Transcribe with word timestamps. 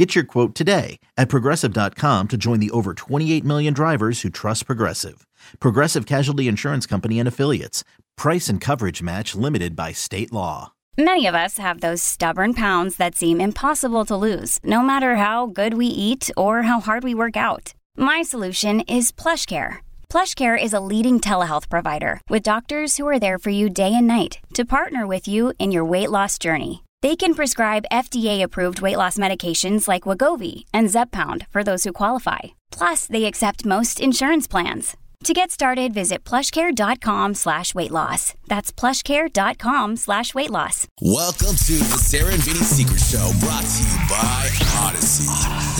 Get 0.00 0.14
your 0.14 0.24
quote 0.24 0.54
today 0.54 0.98
at 1.18 1.28
progressive.com 1.28 2.28
to 2.28 2.38
join 2.38 2.58
the 2.58 2.70
over 2.70 2.94
28 2.94 3.44
million 3.44 3.74
drivers 3.74 4.22
who 4.22 4.30
trust 4.30 4.64
Progressive. 4.64 5.26
Progressive 5.58 6.06
Casualty 6.06 6.48
Insurance 6.48 6.86
Company 6.86 7.18
and 7.18 7.28
Affiliates. 7.28 7.84
Price 8.16 8.48
and 8.48 8.62
coverage 8.62 9.02
match 9.02 9.34
limited 9.34 9.76
by 9.76 9.92
state 9.92 10.32
law. 10.32 10.72
Many 10.96 11.26
of 11.26 11.34
us 11.34 11.58
have 11.58 11.82
those 11.82 12.02
stubborn 12.02 12.54
pounds 12.54 12.96
that 12.96 13.14
seem 13.14 13.42
impossible 13.42 14.06
to 14.06 14.16
lose, 14.16 14.58
no 14.64 14.80
matter 14.80 15.16
how 15.16 15.44
good 15.44 15.74
we 15.74 15.88
eat 15.88 16.30
or 16.34 16.62
how 16.62 16.80
hard 16.80 17.04
we 17.04 17.14
work 17.14 17.36
out. 17.36 17.74
My 17.94 18.22
solution 18.22 18.80
is 18.88 19.12
PlushCare. 19.12 19.80
PlushCare 20.08 20.56
is 20.56 20.72
a 20.72 20.80
leading 20.80 21.20
telehealth 21.20 21.68
provider 21.68 22.22
with 22.30 22.42
doctors 22.42 22.96
who 22.96 23.06
are 23.06 23.18
there 23.18 23.38
for 23.38 23.50
you 23.50 23.68
day 23.68 23.92
and 23.94 24.06
night 24.06 24.38
to 24.54 24.64
partner 24.64 25.06
with 25.06 25.28
you 25.28 25.52
in 25.58 25.70
your 25.70 25.84
weight 25.84 26.10
loss 26.10 26.38
journey. 26.38 26.84
They 27.02 27.16
can 27.16 27.34
prescribe 27.34 27.86
FDA-approved 27.90 28.82
weight 28.82 28.98
loss 28.98 29.16
medications 29.16 29.88
like 29.88 30.02
Wegovy 30.02 30.64
and 30.74 30.90
Zepbound 30.90 31.46
for 31.48 31.64
those 31.64 31.84
who 31.84 31.94
qualify. 31.94 32.40
Plus, 32.70 33.06
they 33.06 33.24
accept 33.24 33.64
most 33.64 34.00
insurance 34.00 34.46
plans. 34.46 34.96
To 35.24 35.34
get 35.34 35.50
started, 35.50 35.92
visit 35.92 36.24
plushcare.com 36.24 37.34
slash 37.34 37.74
weight 37.74 37.90
loss. 37.90 38.32
That's 38.46 38.72
plushcare.com 38.72 39.96
slash 39.96 40.34
weight 40.34 40.48
loss. 40.50 40.88
Welcome 41.02 41.56
to 41.68 41.72
the 41.76 41.98
Sarah 42.00 42.32
and 42.32 42.42
Vinny 42.42 42.60
Secret 42.60 42.98
Show, 42.98 43.30
brought 43.38 43.62
to 43.62 43.82
you 43.84 43.98
by 44.08 44.48
Odyssey. 44.80 45.28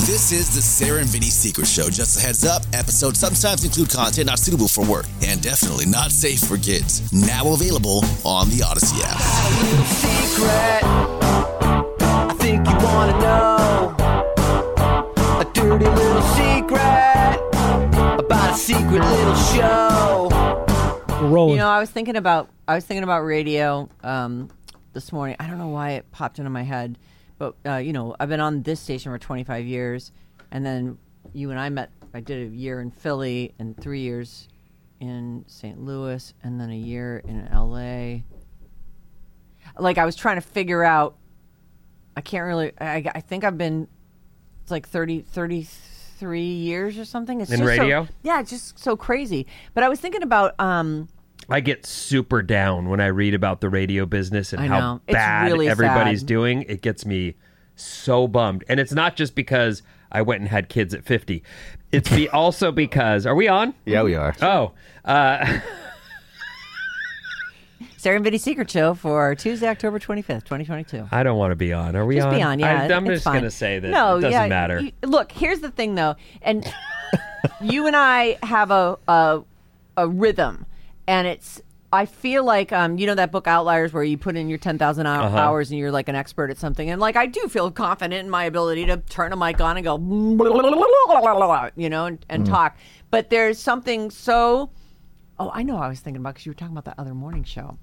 This 0.04 0.30
is 0.30 0.54
the 0.54 0.60
Sarah 0.60 1.00
and 1.00 1.08
Vinny 1.08 1.30
Secret 1.30 1.66
Show. 1.66 1.88
Just 1.88 2.18
a 2.18 2.20
heads 2.20 2.44
up, 2.44 2.64
episodes 2.74 3.18
sometimes 3.18 3.64
include 3.64 3.88
content 3.88 4.26
not 4.26 4.38
suitable 4.38 4.68
for 4.68 4.84
work 4.84 5.06
and 5.24 5.40
definitely 5.40 5.86
not 5.86 6.10
safe 6.10 6.40
for 6.40 6.58
kids. 6.58 7.10
Now 7.10 7.54
available 7.54 8.04
on 8.26 8.50
the 8.50 8.62
Odyssey 8.62 9.00
app. 9.02 9.20
secret. 9.88 10.84
I 12.04 12.34
think 12.38 12.68
you 12.68 12.76
wanna 12.84 13.18
know 13.20 13.96
a 15.40 15.50
dirty 15.54 15.86
little 15.86 16.22
secret 16.36 17.49
about 18.30 18.54
a 18.54 18.56
secret 18.56 19.02
little 19.02 19.34
show. 19.34 20.28
We're 21.20 21.26
rolling. 21.26 21.54
You 21.54 21.62
know, 21.62 21.68
I 21.68 21.80
was 21.80 21.90
thinking 21.90 22.14
about 22.14 22.48
I 22.68 22.76
was 22.76 22.86
thinking 22.86 23.02
about 23.02 23.22
radio 23.22 23.88
um, 24.04 24.48
this 24.92 25.10
morning. 25.10 25.34
I 25.40 25.48
don't 25.48 25.58
know 25.58 25.66
why 25.66 25.92
it 25.92 26.08
popped 26.12 26.38
into 26.38 26.48
my 26.48 26.62
head, 26.62 26.96
but 27.38 27.56
uh, 27.66 27.78
you 27.78 27.92
know, 27.92 28.14
I've 28.20 28.28
been 28.28 28.38
on 28.38 28.62
this 28.62 28.78
station 28.78 29.10
for 29.10 29.18
25 29.18 29.66
years, 29.66 30.12
and 30.52 30.64
then 30.64 30.96
you 31.32 31.50
and 31.50 31.58
I 31.58 31.70
met. 31.70 31.90
I 32.14 32.20
did 32.20 32.52
a 32.52 32.54
year 32.54 32.80
in 32.80 32.92
Philly 32.92 33.52
and 33.58 33.76
three 33.76 34.00
years 34.00 34.46
in 35.00 35.44
St. 35.48 35.80
Louis, 35.80 36.32
and 36.44 36.60
then 36.60 36.70
a 36.70 36.76
year 36.76 37.22
in 37.26 37.48
L.A. 37.48 38.22
Like 39.76 39.98
I 39.98 40.04
was 40.04 40.14
trying 40.14 40.36
to 40.36 40.42
figure 40.42 40.84
out. 40.84 41.16
I 42.16 42.20
can't 42.20 42.46
really. 42.46 42.70
I, 42.80 43.04
I 43.12 43.20
think 43.22 43.42
I've 43.42 43.58
been. 43.58 43.88
It's 44.62 44.70
like 44.70 44.86
30, 44.86 45.22
33 46.20 46.42
years 46.42 46.98
or 46.98 47.04
something. 47.04 47.40
It's 47.40 47.50
In 47.50 47.60
just 47.60 47.76
so- 47.76 47.82
radio? 47.82 48.08
yeah, 48.22 48.40
it's 48.40 48.50
just 48.50 48.78
so 48.78 48.96
crazy. 48.96 49.46
But 49.74 49.84
I 49.84 49.88
was 49.88 50.00
thinking 50.00 50.22
about. 50.22 50.58
um 50.60 51.08
I 51.48 51.58
get 51.60 51.84
super 51.84 52.42
down 52.42 52.88
when 52.88 53.00
I 53.00 53.06
read 53.06 53.34
about 53.34 53.60
the 53.60 53.68
radio 53.68 54.06
business 54.06 54.52
and 54.52 54.62
I 54.62 54.66
how 54.68 54.78
know. 54.80 55.00
Bad 55.08 55.50
really 55.50 55.68
everybody's 55.68 56.20
sad. 56.20 56.28
doing. 56.28 56.62
It 56.68 56.80
gets 56.80 57.04
me 57.04 57.34
so 57.74 58.28
bummed. 58.28 58.62
And 58.68 58.78
it's 58.78 58.92
not 58.92 59.16
just 59.16 59.34
because 59.34 59.82
I 60.12 60.22
went 60.22 60.42
and 60.42 60.48
had 60.48 60.68
kids 60.68 60.94
at 60.94 61.04
50. 61.04 61.42
It's 61.90 62.08
be 62.08 62.28
also 62.42 62.70
because 62.70 63.26
are 63.26 63.34
we 63.34 63.48
on? 63.48 63.74
Yeah, 63.84 64.02
we 64.04 64.14
are. 64.14 64.32
Oh, 64.40 64.72
uh, 65.04 65.58
Sarah 68.00 68.16
and 68.16 68.24
Vinny 68.24 68.38
Secret 68.38 68.70
Show 68.70 68.94
for 68.94 69.34
Tuesday, 69.34 69.68
October 69.68 69.98
25th, 69.98 70.44
2022. 70.44 71.08
I 71.12 71.22
don't 71.22 71.36
want 71.36 71.50
to 71.50 71.54
be 71.54 71.74
on. 71.74 71.94
Are 71.94 72.06
we 72.06 72.14
Just 72.14 72.28
on? 72.28 72.34
be 72.34 72.40
on, 72.40 72.58
yeah. 72.58 72.84
I, 72.84 72.86
am 72.86 73.04
just 73.04 73.26
going 73.26 73.42
to 73.42 73.50
say 73.50 73.78
that 73.78 73.90
no, 73.90 74.16
it 74.16 74.22
doesn't 74.22 74.30
yeah, 74.40 74.46
matter. 74.48 74.80
you- 74.80 74.92
look, 75.02 75.30
here's 75.30 75.60
the 75.60 75.70
thing, 75.70 75.96
though, 75.96 76.16
and 76.40 76.64
you 77.60 77.86
and 77.86 77.94
I 77.94 78.38
have 78.42 78.70
a 78.70 78.96
a, 79.06 79.42
a 79.98 80.08
rhythm, 80.08 80.64
and 81.06 81.26
it's. 81.26 81.60
I 81.92 82.06
feel 82.06 82.42
like 82.42 82.72
um, 82.72 82.96
you 82.96 83.06
know 83.06 83.16
that 83.16 83.32
book 83.32 83.46
Outliers, 83.46 83.92
where 83.92 84.02
you 84.02 84.16
put 84.16 84.34
in 84.34 84.48
your 84.48 84.56
ten 84.56 84.78
thousand 84.78 85.04
Uh-huh. 85.06 85.36
hours 85.36 85.70
and 85.70 85.78
you're 85.78 85.92
like 85.92 86.08
an 86.08 86.14
expert 86.14 86.50
at 86.50 86.56
something, 86.56 86.88
and 86.88 87.02
like 87.02 87.16
I 87.16 87.26
do 87.26 87.48
feel 87.48 87.70
confident 87.70 88.14
in 88.24 88.30
my 88.30 88.44
ability 88.44 88.86
to 88.86 88.96
turn 88.96 89.34
a 89.34 89.36
mic 89.36 89.60
on 89.60 89.76
and 89.76 89.84
go, 89.84 89.96
you 91.76 91.90
know, 91.90 92.06
and, 92.06 92.24
and 92.30 92.46
talk. 92.46 92.78
But 93.10 93.28
there's 93.28 93.58
something 93.58 94.10
so. 94.10 94.70
Oh, 95.38 95.50
I 95.52 95.62
know. 95.64 95.74
what 95.74 95.82
I 95.84 95.88
was 95.88 96.00
thinking 96.00 96.20
about 96.20 96.34
because 96.34 96.46
you 96.46 96.50
were 96.50 96.54
talking 96.54 96.72
about 96.74 96.84
that 96.86 96.98
other 96.98 97.14
morning 97.14 97.44
show 97.44 97.78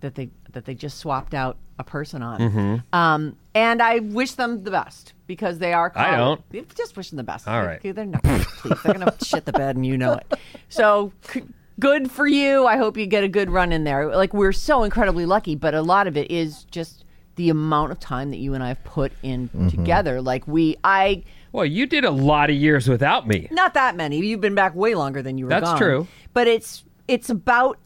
that 0.00 0.14
they 0.14 0.30
that 0.52 0.64
they 0.64 0.74
just 0.74 0.98
swapped 0.98 1.34
out 1.34 1.56
a 1.78 1.84
person 1.84 2.22
on. 2.22 2.40
Mm-hmm. 2.40 2.76
Um, 2.96 3.36
and 3.54 3.82
I 3.82 3.98
wish 4.00 4.32
them 4.32 4.62
the 4.64 4.70
best 4.70 5.12
because 5.26 5.58
they 5.58 5.72
are. 5.72 5.92
I 5.94 6.16
don't. 6.16 6.42
Just 6.76 6.96
wish 6.96 7.10
them 7.10 7.16
the 7.18 7.22
best. 7.24 7.46
All 7.48 7.62
right. 7.62 7.80
they're 7.82 8.04
not. 8.06 8.22
Please, 8.24 8.78
they're 8.82 8.94
gonna 8.94 9.14
shit 9.22 9.44
the 9.44 9.52
bed, 9.52 9.76
and 9.76 9.84
you 9.86 9.96
know 9.98 10.14
it. 10.14 10.32
So. 10.68 11.12
c- 11.32 11.44
Good 11.78 12.10
for 12.10 12.26
you. 12.26 12.64
I 12.66 12.78
hope 12.78 12.96
you 12.96 13.04
get 13.04 13.22
a 13.22 13.28
good 13.28 13.50
run 13.50 13.70
in 13.70 13.84
there. 13.84 14.16
Like 14.16 14.32
we're 14.32 14.52
so 14.52 14.82
incredibly 14.82 15.26
lucky, 15.26 15.56
but 15.56 15.74
a 15.74 15.82
lot 15.82 16.06
of 16.06 16.16
it 16.16 16.30
is 16.30 16.64
just 16.70 17.04
the 17.34 17.50
amount 17.50 17.92
of 17.92 18.00
time 18.00 18.30
that 18.30 18.38
you 18.38 18.54
and 18.54 18.62
I 18.64 18.68
have 18.68 18.82
put 18.82 19.12
in 19.22 19.50
Mm-hmm. 19.50 19.68
together. 19.68 20.22
Like 20.22 20.48
we, 20.48 20.78
I, 20.84 21.22
well, 21.52 21.66
you 21.66 21.84
did 21.84 22.06
a 22.06 22.10
lot 22.10 22.48
of 22.48 22.56
years 22.56 22.88
without 22.88 23.28
me. 23.28 23.46
not 23.50 23.74
that 23.74 23.94
many. 23.94 24.16
You've 24.24 24.40
been 24.40 24.54
back 24.54 24.74
way 24.74 24.94
longer 24.94 25.20
than 25.20 25.36
you 25.36 25.44
were 25.44 25.50
That's 25.50 25.64
gone. 25.64 25.76
true. 25.78 26.08
But 26.32 26.48
it's 26.48 26.82
it's 27.08 27.28
about 27.28 27.78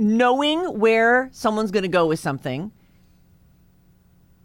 knowing 0.00 0.78
where 0.78 1.28
someone's 1.30 1.70
going 1.70 1.82
to 1.82 1.88
go 1.88 2.06
with 2.06 2.18
something 2.18 2.72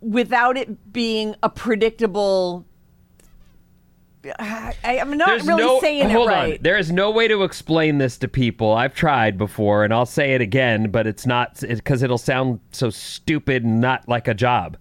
without 0.02 0.58
it 0.58 0.92
being 0.92 1.34
a 1.42 1.50
predictable. 1.50 2.66
I, 4.38 4.76
I'm 4.84 5.16
not 5.18 5.28
There's 5.28 5.48
really 5.48 5.64
no, 5.64 5.80
saying 5.80 6.10
hold 6.10 6.30
it 6.30 6.32
right. 6.32 6.54
on. 6.58 6.64
There 6.64 6.78
is 6.78 6.92
no 6.92 7.10
way 7.10 7.30
to 7.30 7.44
explain 7.44 8.00
this 8.00 8.18
to 8.18 8.28
people. 8.28 8.74
I've 8.74 8.94
tried 8.94 9.38
before, 9.38 9.86
and 9.86 9.94
I'll 9.94 10.06
say 10.06 10.34
it 10.34 10.42
again, 10.42 10.92
but 10.92 11.08
it's 11.08 11.26
not 11.26 11.62
because 11.62 12.04
it'll 12.04 12.18
sound 12.18 12.60
so 12.72 12.90
stupid 12.90 13.64
and 13.64 13.80
not 13.80 14.10
like 14.10 14.28
a 14.28 14.34
job. 14.34 14.78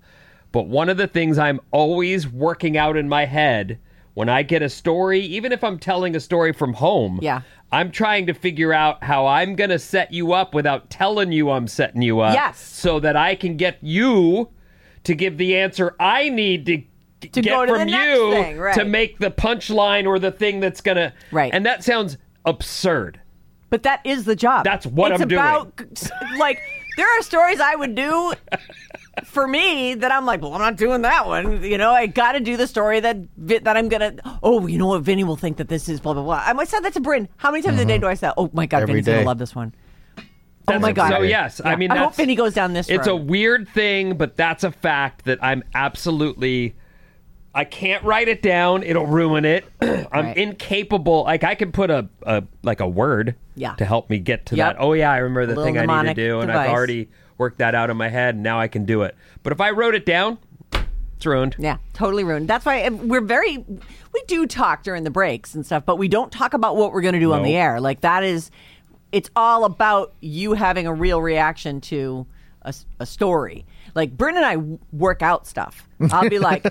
But 0.51 0.67
one 0.67 0.89
of 0.89 0.97
the 0.97 1.07
things 1.07 1.39
I'm 1.39 1.61
always 1.71 2.27
working 2.27 2.77
out 2.77 2.97
in 2.97 3.09
my 3.09 3.27
head 3.27 3.79
when 4.15 4.29
I 4.29 4.43
get 4.43 4.63
a 4.63 4.69
story, 4.69 5.21
even 5.21 5.53
if 5.53 5.63
I'm 5.65 5.79
telling 5.79 6.15
a 6.17 6.21
story 6.21 6.53
from 6.53 6.73
home, 6.75 7.19
Yeah. 7.23 7.43
I'm 7.73 7.91
trying 7.91 8.27
to 8.27 8.35
figure 8.35 8.73
out 8.73 9.03
how 9.03 9.27
I'm 9.27 9.57
going 9.57 9.71
to 9.71 9.79
set 9.81 10.13
you 10.13 10.33
up 10.33 10.55
without 10.55 10.91
telling 10.91 11.33
you 11.33 11.51
I'm 11.51 11.67
setting 11.67 12.03
you 12.03 12.21
up. 12.21 12.35
Yes. 12.35 12.61
So 12.61 13.01
that 13.01 13.17
I 13.17 13.35
can 13.35 13.57
get 13.57 13.79
you 13.83 14.51
to 15.03 15.15
give 15.15 15.37
the 15.39 15.57
answer 15.57 15.97
I 15.99 16.29
need 16.29 16.67
to. 16.67 16.83
To 17.33 17.41
get 17.41 17.67
to 17.67 17.75
from 17.75 17.89
you 17.89 18.31
thing, 18.33 18.59
right. 18.59 18.75
to 18.75 18.85
make 18.85 19.19
the 19.19 19.31
punchline 19.31 20.07
or 20.07 20.19
the 20.19 20.31
thing 20.31 20.61
that's 20.61 20.83
gonna 20.83 21.15
Right. 21.33 21.55
and 21.55 21.65
that 21.65 21.83
sounds 21.83 22.19
absurd 22.45 23.19
But 23.71 23.83
that 23.85 24.03
is 24.05 24.27
the 24.27 24.37
job. 24.37 24.63
That's 24.65 24.85
what 24.87 25.11
it's 25.13 25.23
I'm 25.23 25.29
doing. 25.29 25.41
about, 25.41 26.11
Like 26.39 26.59
there 26.97 27.07
are 27.19 27.23
stories 27.23 27.61
I 27.61 27.75
would 27.75 27.95
do 27.95 28.33
for 29.25 29.47
me 29.47 29.95
that 29.95 30.11
I'm 30.13 30.27
like, 30.27 30.43
well, 30.43 30.53
I'm 30.55 30.61
not 30.61 30.77
doing 30.77 31.03
that 31.03 31.27
one. 31.27 31.63
You 31.63 31.79
know, 31.79 31.93
I 31.93 32.07
got 32.07 32.33
to 32.33 32.41
do 32.41 32.57
the 32.57 32.67
story 32.67 33.01
that 33.01 33.17
that 33.39 33.77
I'm 33.77 33.89
gonna. 33.89 34.17
Oh, 34.43 34.67
you 34.67 34.79
know 34.79 34.89
what? 34.89 35.03
Vinny 35.03 35.25
will 35.25 35.37
think 35.37 35.57
that 35.59 35.69
this 35.69 35.89
is 35.89 36.01
blah 36.01 36.15
blah 36.15 36.23
blah. 36.23 36.43
I 36.45 36.53
might 36.53 36.69
say 36.69 36.81
that 36.81 36.93
to 36.95 37.01
Bryn. 37.01 37.29
How 37.37 37.51
many 37.51 37.63
times 37.63 37.81
a 37.81 37.85
day 37.85 37.95
mm-hmm. 37.95 38.03
do 38.03 38.09
I 38.09 38.15
say? 38.15 38.33
Oh 38.37 38.51
my 38.53 38.67
god, 38.67 38.83
Every 38.83 38.95
Vinny's 38.95 39.07
gonna 39.07 39.27
love 39.27 39.39
this 39.39 39.55
one. 39.55 39.75
oh 40.19 40.23
That's- 40.67 40.83
my 40.83 40.93
god. 40.93 41.11
so 41.11 41.21
yes 41.23 41.61
i 41.61 41.71
Yeah. 41.71 41.77
mean 41.77 41.91
I 41.91 41.99
hope 41.99 42.15
Vinny 42.15 42.35
goes 42.35 42.55
down 42.55 42.73
this. 42.73 42.89
it's 42.89 43.07
a 43.07 43.15
weird 43.15 43.69
thing 43.69 44.17
but 44.17 44.35
that's 44.37 44.65
a 44.65 44.71
fact 44.73 45.27
that 45.27 45.39
i'm 45.45 45.63
absolutely 45.75 46.75
i 47.55 47.65
can't 47.65 48.03
write 48.05 48.29
it 48.29 48.43
down 48.43 48.83
it'll 48.83 49.07
ruin 49.07 49.45
it 49.45 49.65
i'm 49.81 50.07
Right. 50.13 50.37
incapable 50.37 51.25
like 51.25 51.45
i 51.45 51.55
can 51.55 51.73
put 51.73 51.91
a, 51.91 52.09
a 52.25 52.43
like 52.63 52.81
a 52.81 52.89
word 52.89 53.35
Yeah. 53.55 53.75
to 53.75 53.85
help 53.85 54.11
me 54.11 54.19
get 54.19 54.47
to 54.47 54.57
Yep. 54.57 54.77
that 54.77 54.83
oh 54.83 54.93
yeah 54.93 55.11
i 55.13 55.19
remember 55.19 55.47
the 55.55 55.63
thing 55.63 55.79
i 55.79 55.87
need 56.03 56.09
to 56.09 56.15
do 56.15 56.41
and 56.41 56.51
i've 56.51 56.71
already 56.71 57.09
worked 57.39 57.59
that 57.59 57.75
out 57.75 57.91
in 57.91 57.97
my 57.97 58.09
head 58.09 58.35
and 58.35 58.43
now 58.43 58.59
i 58.61 58.69
can 58.69 58.85
do 58.85 59.03
it 59.03 59.15
but 59.43 59.53
if 59.53 59.61
i 59.61 59.71
wrote 59.71 59.95
it 59.95 60.05
down 60.07 60.39
it's 61.17 61.27
ruined 61.27 61.55
Yeah, 61.61 61.77
totally 61.93 62.25
ruined. 62.25 62.49
That's 62.49 62.67
why 62.67 62.89
we're 62.89 63.21
very. 63.21 63.59
We 63.59 64.23
do 64.27 64.47
talk 64.49 64.83
during 64.83 65.05
the 65.05 65.11
breaks 65.11 65.55
and 65.55 65.65
stuff, 65.65 65.85
but 65.87 65.97
we 65.97 66.09
don't 66.09 66.33
talk 66.33 66.55
about 66.55 66.75
what 66.77 66.93
we're 66.93 67.03
going 67.03 67.15
to 67.15 67.21
do 67.21 67.33
on 67.33 67.45
the 67.45 67.55
air. 67.55 67.81
Like 67.81 68.01
that 68.01 68.25
is, 68.25 68.51
it's 69.13 69.31
all 69.37 69.65
about 69.65 70.13
you 70.21 70.55
having 70.55 70.89
a 70.89 70.93
real 70.93 71.23
reaction 71.23 71.81
to 71.83 72.27
a 72.99 73.07
story. 73.07 73.65
Like 73.95 74.17
Bryn 74.17 74.37
and 74.37 74.45
I 74.45 74.57
work 74.93 75.23
out 75.23 75.47
stuff. 75.47 75.89
I'll 76.11 76.29
be 76.29 76.39
like, 76.41 76.67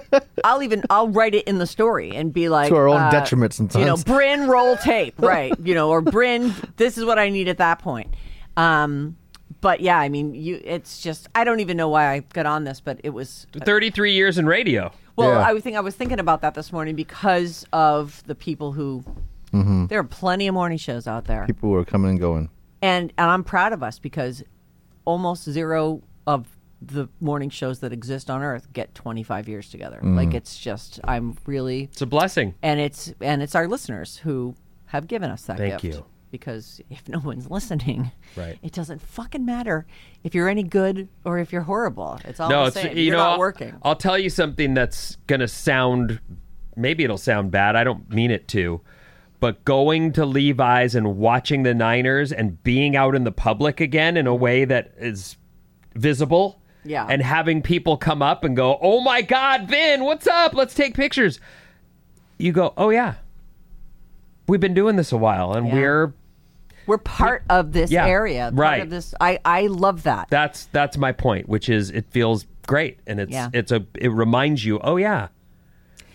I'll 0.44 0.62
even 0.62 0.82
I'll 0.90 1.08
write 1.08 1.34
it 1.34 1.46
in 1.46 1.58
the 1.58 1.66
story 1.66 2.10
and 2.14 2.32
be 2.32 2.48
like 2.48 2.68
To 2.70 2.76
our 2.76 2.88
own 2.88 2.96
uh, 3.00 3.10
detriment 3.10 3.58
You 3.58 3.64
know, 3.64 3.68
sometimes. 3.96 4.04
Bryn 4.04 4.48
roll 4.48 4.76
tape, 4.76 5.14
right? 5.18 5.52
You 5.62 5.74
know, 5.74 5.90
or 5.90 6.00
Bryn, 6.00 6.54
this 6.78 6.96
is 6.96 7.04
what 7.04 7.18
I 7.18 7.28
need 7.28 7.48
at 7.48 7.58
that 7.58 7.78
point. 7.80 8.14
Um, 8.56 9.16
but 9.60 9.80
yeah, 9.80 9.98
I 9.98 10.08
mean, 10.08 10.34
you. 10.34 10.60
It's 10.64 11.00
just 11.02 11.28
I 11.34 11.44
don't 11.44 11.60
even 11.60 11.76
know 11.76 11.88
why 11.88 12.10
I 12.10 12.20
got 12.20 12.46
on 12.46 12.64
this, 12.64 12.80
but 12.80 13.00
it 13.04 13.10
was 13.10 13.46
33 13.64 14.12
years 14.14 14.38
in 14.38 14.46
radio. 14.46 14.90
well, 15.16 15.28
Yeah. 15.30 15.46
I 15.48 15.52
was 15.52 15.62
think 15.62 15.76
I 15.76 15.80
was 15.80 15.94
thinking 15.94 16.18
about 16.18 16.40
that 16.40 16.54
this 16.54 16.72
morning 16.72 16.96
because 16.96 17.64
of 17.72 18.22
the 18.26 18.34
people 18.34 18.72
who. 18.72 19.04
There 19.54 19.98
are 19.98 20.04
plenty 20.04 20.46
of 20.48 20.54
morning 20.54 20.78
shows 20.78 21.06
out 21.06 21.26
there, 21.26 21.44
People 21.46 21.68
who 21.68 21.74
are 21.74 21.84
coming 21.84 22.12
and 22.12 22.18
going. 22.18 22.48
and 22.80 23.12
and 23.18 23.30
I'm 23.30 23.44
proud 23.44 23.74
of 23.74 23.82
us 23.82 23.98
because 23.98 24.42
almost 25.04 25.44
zero 25.50 26.00
of 26.26 26.46
the 26.86 27.08
morning 27.20 27.50
shows 27.50 27.80
that 27.80 27.92
exist 27.92 28.28
on 28.30 28.42
Earth 28.42 28.72
get 28.72 28.94
25 28.94 29.48
years 29.48 29.70
together. 29.70 30.00
Mm. 30.02 30.16
Like 30.16 30.34
it's 30.34 30.58
just 30.58 31.00
I'm 31.04 31.36
really 31.46 31.84
It's 31.84 32.02
a 32.02 32.06
blessing. 32.06 32.54
and 32.62 32.80
it's 32.80 33.12
and 33.20 33.42
it's 33.42 33.54
our 33.54 33.68
listeners 33.68 34.18
who 34.18 34.54
have 34.86 35.06
given 35.06 35.30
us 35.30 35.42
that 35.44 35.58
Thank 35.58 35.80
gift. 35.80 35.84
you. 35.96 36.04
Because 36.30 36.80
if 36.88 37.06
no 37.08 37.18
one's 37.18 37.50
listening, 37.50 38.10
Right. 38.36 38.58
it 38.62 38.72
doesn't 38.72 39.02
fucking 39.02 39.44
matter 39.44 39.86
if 40.24 40.34
you're 40.34 40.48
any 40.48 40.62
good 40.62 41.08
or 41.24 41.38
if 41.38 41.52
you're 41.52 41.62
horrible. 41.62 42.18
It's 42.24 42.40
all 42.40 42.48
no, 42.48 42.64
the 42.66 42.72
same. 42.72 42.96
you 42.96 43.04
you're 43.04 43.16
know 43.16 43.22
not 43.22 43.32
I'll, 43.32 43.38
working. 43.38 43.74
I'll 43.82 43.96
tell 43.96 44.18
you 44.18 44.30
something 44.30 44.72
that's 44.74 45.16
gonna 45.26 45.48
sound 45.48 46.20
maybe 46.74 47.04
it'll 47.04 47.18
sound 47.18 47.50
bad. 47.50 47.76
I 47.76 47.84
don't 47.84 48.08
mean 48.10 48.30
it 48.30 48.48
to. 48.48 48.80
But 49.40 49.64
going 49.64 50.12
to 50.12 50.24
Levi's 50.24 50.94
and 50.94 51.16
watching 51.18 51.64
the 51.64 51.74
Niners 51.74 52.32
and 52.32 52.62
being 52.62 52.96
out 52.96 53.14
in 53.14 53.24
the 53.24 53.32
public 53.32 53.80
again 53.80 54.16
in 54.16 54.26
a 54.26 54.34
way 54.34 54.64
that 54.64 54.92
is 54.98 55.36
visible. 55.94 56.61
Yeah. 56.84 57.06
And 57.08 57.22
having 57.22 57.62
people 57.62 57.96
come 57.96 58.22
up 58.22 58.44
and 58.44 58.56
go, 58.56 58.78
Oh 58.82 59.00
my 59.00 59.22
God, 59.22 59.68
Vin, 59.68 60.04
what's 60.04 60.26
up? 60.26 60.54
Let's 60.54 60.74
take 60.74 60.94
pictures. 60.94 61.38
You 62.38 62.52
go, 62.52 62.72
Oh 62.76 62.90
yeah. 62.90 63.14
We've 64.48 64.60
been 64.60 64.74
doing 64.74 64.96
this 64.96 65.12
a 65.12 65.16
while 65.16 65.52
and 65.52 65.66
Yeah. 65.68 65.74
we're 65.74 66.12
We're 66.86 66.98
part 66.98 67.44
of 67.48 67.72
this 67.72 67.90
Yeah, 67.90 68.06
area. 68.06 68.44
Part 68.46 68.54
right. 68.54 68.82
Of 68.82 68.90
this, 68.90 69.14
I 69.20 69.38
I 69.44 69.68
love 69.68 70.02
that. 70.02 70.28
that's 70.30 70.66
that's 70.66 70.96
my 70.98 71.12
point, 71.12 71.48
which 71.48 71.68
is 71.68 71.90
it 71.90 72.06
feels 72.10 72.46
great 72.66 72.98
and 73.06 73.20
it's 73.20 73.30
Yeah. 73.32 73.50
it's 73.52 73.70
a 73.70 73.86
it 73.94 74.08
reminds 74.10 74.64
you, 74.64 74.80
oh 74.82 74.96
yeah. 74.96 75.28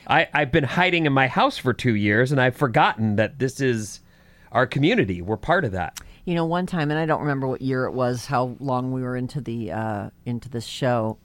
I, 0.09 0.27
I've 0.33 0.53
been 0.53 0.63
hiding 0.63 1.05
in 1.05 1.11
my 1.13 1.27
house 1.27 1.57
for 1.57 1.73
two 1.73 1.93
years 1.95 2.31
and 2.31 2.39
I've 2.39 2.55
forgotten 2.55 3.17
that 3.17 3.39
this 3.39 3.59
is 3.59 3.99
our 4.53 4.65
community. 4.65 5.21
We're 5.21 5.35
part 5.37 5.65
of 5.65 5.73
that. 5.73 5.99
You 6.27 6.35
know, 6.35 6.43
one 6.43 6.65
time, 6.65 6.91
and 6.91 6.99
I 6.99 7.05
don't 7.05 7.21
remember 7.21 7.47
what 7.47 7.61
year 7.61 7.85
it 7.85 7.93
was, 7.93 8.25
how 8.25 8.57
long 8.59 8.91
we 8.91 9.01
were 9.01 9.15
into 9.15 9.39
the 9.39 9.71
uh, 9.71 10.09
into 10.25 10.49
this 10.49 10.65
show. 10.65 11.19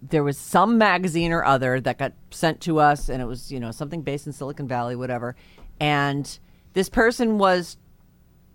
There 0.00 0.24
was 0.24 0.38
some 0.38 0.78
magazine 0.78 1.30
or 1.30 1.44
other 1.44 1.78
that 1.78 1.98
got 1.98 2.14
sent 2.30 2.62
to 2.62 2.78
us, 2.78 3.10
and 3.10 3.20
it 3.20 3.26
was 3.26 3.52
you 3.52 3.60
know 3.60 3.70
something 3.70 4.00
based 4.00 4.26
in 4.26 4.32
Silicon 4.32 4.66
Valley, 4.66 4.96
whatever. 4.96 5.36
And 5.78 6.38
this 6.72 6.88
person 6.88 7.36
was, 7.36 7.76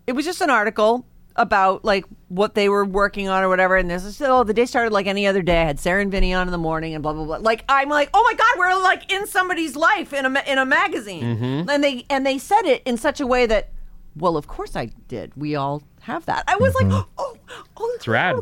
it 0.08 0.12
was 0.14 0.24
just 0.24 0.40
an 0.40 0.50
article 0.50 1.06
about 1.36 1.84
like 1.84 2.04
what 2.26 2.56
they 2.56 2.68
were 2.68 2.84
working 2.84 3.28
on 3.28 3.44
or 3.44 3.48
whatever. 3.48 3.76
And 3.76 3.88
this 3.88 4.04
is 4.04 4.20
oh, 4.22 4.42
the 4.42 4.54
day 4.54 4.66
started 4.66 4.92
like 4.92 5.06
any 5.06 5.28
other 5.28 5.40
day. 5.40 5.62
I 5.62 5.66
had 5.66 5.78
Sarah 5.78 6.02
and 6.02 6.10
Vinny 6.10 6.34
on 6.34 6.48
in 6.48 6.50
the 6.52 6.58
morning, 6.58 6.94
and 6.94 7.02
blah 7.04 7.12
blah 7.12 7.26
blah. 7.26 7.36
Like 7.36 7.64
I'm 7.68 7.88
like, 7.88 8.10
oh 8.12 8.24
my 8.28 8.34
god, 8.34 8.58
we're 8.58 8.82
like 8.82 9.12
in 9.12 9.28
somebody's 9.28 9.76
life 9.76 10.12
in 10.12 10.26
a 10.26 10.42
in 10.50 10.58
a 10.58 10.66
magazine, 10.66 11.22
and 11.70 11.84
they 11.84 12.06
and 12.10 12.26
they 12.26 12.38
said 12.38 12.62
it 12.62 12.82
in 12.84 12.96
such 12.96 13.20
a 13.20 13.26
way 13.28 13.46
that, 13.46 13.70
well, 14.16 14.36
of 14.36 14.48
course 14.48 14.74
I 14.74 14.86
did. 15.06 15.30
We 15.36 15.54
all 15.54 15.84
have 16.02 16.26
that. 16.26 16.44
I 16.46 16.56
was 16.56 16.74
like, 16.74 16.86
mm-hmm. 16.86 17.10
oh, 17.18 17.36
oh, 17.76 17.92
It's 17.94 18.08
rad. 18.08 18.36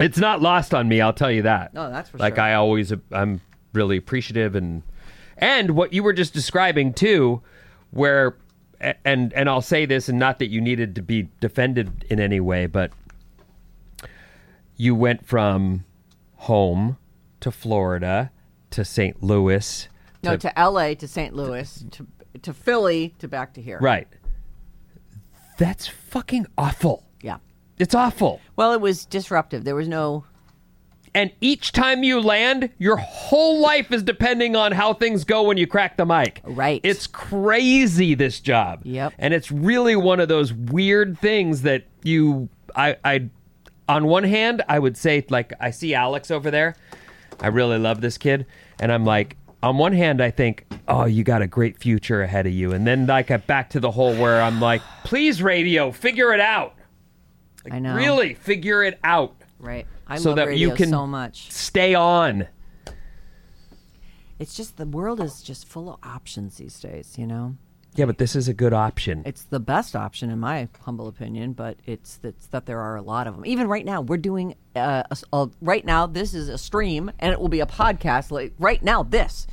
It's 0.00 0.18
not 0.18 0.40
lost 0.40 0.72
on 0.74 0.88
me, 0.88 1.00
I'll 1.00 1.12
tell 1.12 1.30
you 1.30 1.42
that. 1.42 1.74
No, 1.74 1.90
that's 1.90 2.10
for 2.10 2.18
like 2.18 2.34
sure. 2.34 2.44
Like 2.44 2.50
I 2.50 2.54
always 2.54 2.92
I'm 3.10 3.40
really 3.72 3.96
appreciative 3.96 4.54
and 4.54 4.82
and 5.38 5.72
what 5.72 5.92
you 5.92 6.02
were 6.02 6.12
just 6.12 6.32
describing 6.32 6.92
too, 6.92 7.42
where 7.90 8.36
and 9.04 9.32
and 9.32 9.48
I'll 9.48 9.60
say 9.62 9.86
this 9.86 10.08
and 10.08 10.18
not 10.18 10.38
that 10.38 10.48
you 10.48 10.60
needed 10.60 10.94
to 10.96 11.02
be 11.02 11.28
defended 11.40 12.04
in 12.08 12.20
any 12.20 12.40
way, 12.40 12.66
but 12.66 12.92
you 14.76 14.94
went 14.94 15.26
from 15.26 15.84
home 16.36 16.96
to 17.40 17.50
Florida 17.50 18.30
to 18.70 18.84
St. 18.84 19.22
Louis. 19.22 19.88
No, 20.22 20.36
to 20.36 20.58
L.A. 20.58 20.94
to 20.94 21.08
St. 21.08 21.34
Louis 21.34 21.84
to 21.90 22.06
to 22.42 22.54
Philly 22.54 23.14
to 23.18 23.28
back 23.28 23.54
to 23.54 23.62
here. 23.62 23.78
Right. 23.80 24.08
That's 25.58 25.86
fucking 25.86 26.46
awful. 26.56 27.04
Yeah. 27.20 27.38
It's 27.78 27.94
awful. 27.94 28.40
Well, 28.56 28.72
it 28.72 28.80
was 28.80 29.04
disruptive. 29.04 29.64
There 29.64 29.74
was 29.74 29.88
no. 29.88 30.24
And 31.14 31.30
each 31.40 31.72
time 31.72 32.02
you 32.02 32.20
land, 32.20 32.70
your 32.78 32.96
whole 32.96 33.60
life 33.60 33.92
is 33.92 34.02
depending 34.02 34.56
on 34.56 34.72
how 34.72 34.94
things 34.94 35.24
go 35.24 35.42
when 35.42 35.58
you 35.58 35.66
crack 35.66 35.98
the 35.98 36.06
mic. 36.06 36.40
Right. 36.42 36.80
It's 36.82 37.06
crazy 37.06 38.14
this 38.14 38.40
job. 38.40 38.80
Yep. 38.84 39.12
And 39.18 39.34
it's 39.34 39.50
really 39.50 39.94
one 39.94 40.20
of 40.20 40.28
those 40.28 40.52
weird 40.54 41.18
things 41.18 41.62
that 41.62 41.84
you 42.02 42.48
I 42.74 42.96
I 43.04 43.28
on 43.88 44.06
one 44.06 44.24
hand, 44.24 44.62
I 44.68 44.78
would 44.78 44.96
say 44.96 45.24
like 45.28 45.52
I 45.60 45.70
see 45.70 45.94
Alex 45.94 46.30
over 46.30 46.50
there. 46.50 46.76
I 47.40 47.48
really 47.48 47.78
love 47.78 48.00
this 48.00 48.16
kid 48.16 48.46
and 48.80 48.90
I'm 48.90 49.04
like 49.04 49.36
on 49.62 49.78
one 49.78 49.92
hand 49.92 50.20
I 50.20 50.30
think, 50.30 50.66
"Oh, 50.88 51.04
you 51.04 51.24
got 51.24 51.42
a 51.42 51.46
great 51.46 51.78
future 51.78 52.22
ahead 52.22 52.46
of 52.46 52.52
you." 52.52 52.72
And 52.72 52.86
then 52.86 53.06
like 53.06 53.30
I 53.30 53.36
back 53.36 53.70
to 53.70 53.80
the 53.80 53.90
hole 53.90 54.14
where 54.16 54.40
I'm 54.42 54.60
like, 54.60 54.82
"Please 55.04 55.42
radio, 55.42 55.90
figure 55.92 56.32
it 56.34 56.40
out." 56.40 56.74
I 57.70 57.78
know. 57.78 57.94
Really, 57.94 58.34
figure 58.34 58.82
it 58.82 58.98
out. 59.04 59.36
Right. 59.60 59.86
I 60.06 60.18
So 60.18 60.30
love 60.30 60.36
that 60.36 60.46
radio 60.48 60.70
you 60.70 60.74
can- 60.74 60.88
so 60.90 61.06
much. 61.06 61.50
Stay 61.52 61.94
on. 61.94 62.48
It's 64.38 64.56
just 64.56 64.76
the 64.76 64.86
world 64.86 65.20
is 65.20 65.40
just 65.42 65.66
full 65.68 65.88
of 65.88 65.98
options 66.02 66.56
these 66.56 66.80
days. 66.80 67.14
You 67.16 67.26
know, 67.28 67.56
Yeah, 67.94 68.06
but 68.06 68.16
this 68.18 68.34
is 68.34 68.48
a 68.48 68.54
good 68.54 68.72
option. 68.72 69.22
it's 69.26 69.44
the 69.44 69.60
best 69.60 69.94
option 69.94 70.30
in 70.30 70.40
my 70.40 70.66
humble 70.80 71.08
opinion. 71.08 71.52
But 71.52 71.76
it's 71.86 72.18
it's 72.22 72.46
that 72.46 72.64
there 72.66 72.80
are 72.80 72.96
a 72.96 73.02
lot 73.02 73.26
of 73.26 73.34
them. 73.34 73.44
Even 73.44 73.68
right 73.68 73.84
now, 73.84 74.00
we're 74.00 74.16
doing 74.16 74.54
uh, 74.74 75.02
a, 75.10 75.16
a- 75.36 75.50
right 75.60 75.84
now. 75.84 76.06
This 76.06 76.32
is 76.32 76.48
a 76.48 76.56
stream, 76.56 77.10
and 77.18 77.32
it 77.32 77.40
will 77.40 77.48
be 77.50 77.60
a 77.60 77.66
podcast. 77.66 78.30
Like 78.30 78.54
right 78.58 78.82
now, 78.82 79.02
this. 79.02 79.46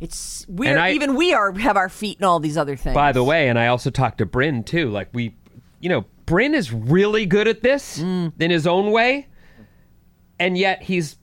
It's 0.00 0.46
we're 0.48 0.78
I- 0.78 0.92
even 0.92 1.14
we 1.16 1.34
are 1.34 1.52
have 1.58 1.76
our 1.76 1.88
feet 1.88 2.18
in 2.18 2.24
all 2.24 2.40
these 2.40 2.56
other 2.56 2.76
things. 2.76 2.94
By 2.94 3.12
the 3.12 3.22
way, 3.24 3.48
and 3.48 3.58
I 3.58 3.66
also 3.66 3.90
talked 3.90 4.18
to 4.18 4.26
Bryn 4.26 4.64
too. 4.64 4.88
Like 4.90 5.08
we, 5.12 5.34
you 5.80 5.88
know, 5.88 6.04
Bryn 6.24 6.54
is 6.54 6.72
really 6.72 7.26
good 7.26 7.48
at 7.48 7.62
this 7.62 7.98
Mm. 7.98 8.32
in 8.40 8.50
his 8.50 8.66
own 8.66 8.92
way, 8.92 9.26
and 10.38 10.56
yet 10.56 10.82
he's 10.82 11.18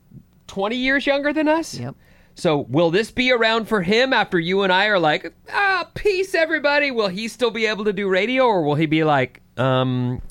twenty 0.47 0.75
years 0.77 1.07
younger 1.07 1.31
than 1.33 1.47
us. 1.47 1.79
Yep. 1.79 1.95
So 2.35 2.59
will 2.69 2.91
this 2.91 3.11
be 3.11 3.31
around 3.31 3.67
for 3.67 3.81
him 3.81 4.11
after 4.11 4.37
you 4.37 4.63
and 4.63 4.71
I 4.71 4.87
are 4.87 4.99
like, 4.99 5.33
ah, 5.51 5.89
peace, 5.93 6.35
everybody? 6.35 6.91
Will 6.91 7.07
he 7.07 7.27
still 7.29 7.51
be 7.51 7.65
able 7.65 7.85
to 7.85 7.93
do 7.93 8.09
radio, 8.09 8.43
or 8.45 8.61
will 8.61 8.75
he 8.75 8.85
be 8.85 9.03
like, 9.05 9.41
um, 9.57 10.21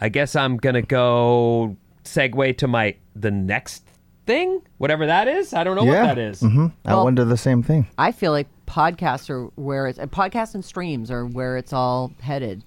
I 0.00 0.08
guess 0.08 0.34
I'm 0.34 0.56
gonna 0.56 0.82
go 0.82 1.76
segue 2.04 2.58
to 2.58 2.66
my 2.66 2.96
the 3.14 3.30
next 3.30 3.84
thing, 4.26 4.62
whatever 4.78 5.06
that 5.06 5.28
is. 5.28 5.52
I 5.52 5.64
don't 5.64 5.76
know 5.76 5.84
yeah. 5.84 6.06
what 6.06 6.14
that 6.14 6.18
is. 6.18 6.40
hmm 6.40 6.66
I 6.84 6.94
Well- 6.94 7.04
wonder 7.04 7.24
the 7.24 7.36
same 7.36 7.62
thing. 7.62 7.86
I 7.98 8.12
feel 8.12 8.32
like 8.32 8.48
podcasts 8.66 9.28
are 9.28 9.44
where 9.56 9.86
it's 9.86 9.98
uh, 9.98 10.06
podcasts 10.06 10.54
and 10.54 10.64
streams 10.64 11.10
are 11.10 11.26
where 11.26 11.56
it's 11.56 11.72
all 11.72 12.12
headed. 12.20 12.64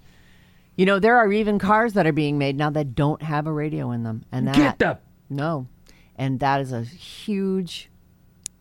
You 0.75 0.85
know, 0.85 0.99
there 0.99 1.17
are 1.17 1.33
even 1.33 1.57
cars 1.57 1.93
that 1.93 2.05
are 2.05 2.11
being 2.13 2.37
made 2.37 2.55
now 2.55 2.69
that 2.69 2.93
don't 2.93 3.23
have 3.23 3.47
a 3.47 3.51
radio 3.51 3.91
in 3.91 4.03
them, 4.03 4.23
and 4.31 4.47
that 4.47 4.55
Get 4.55 4.79
the 4.79 4.99
no, 5.29 5.67
and 6.15 6.39
that 6.39 6.61
is 6.61 6.71
a 6.71 6.83
huge. 6.83 7.89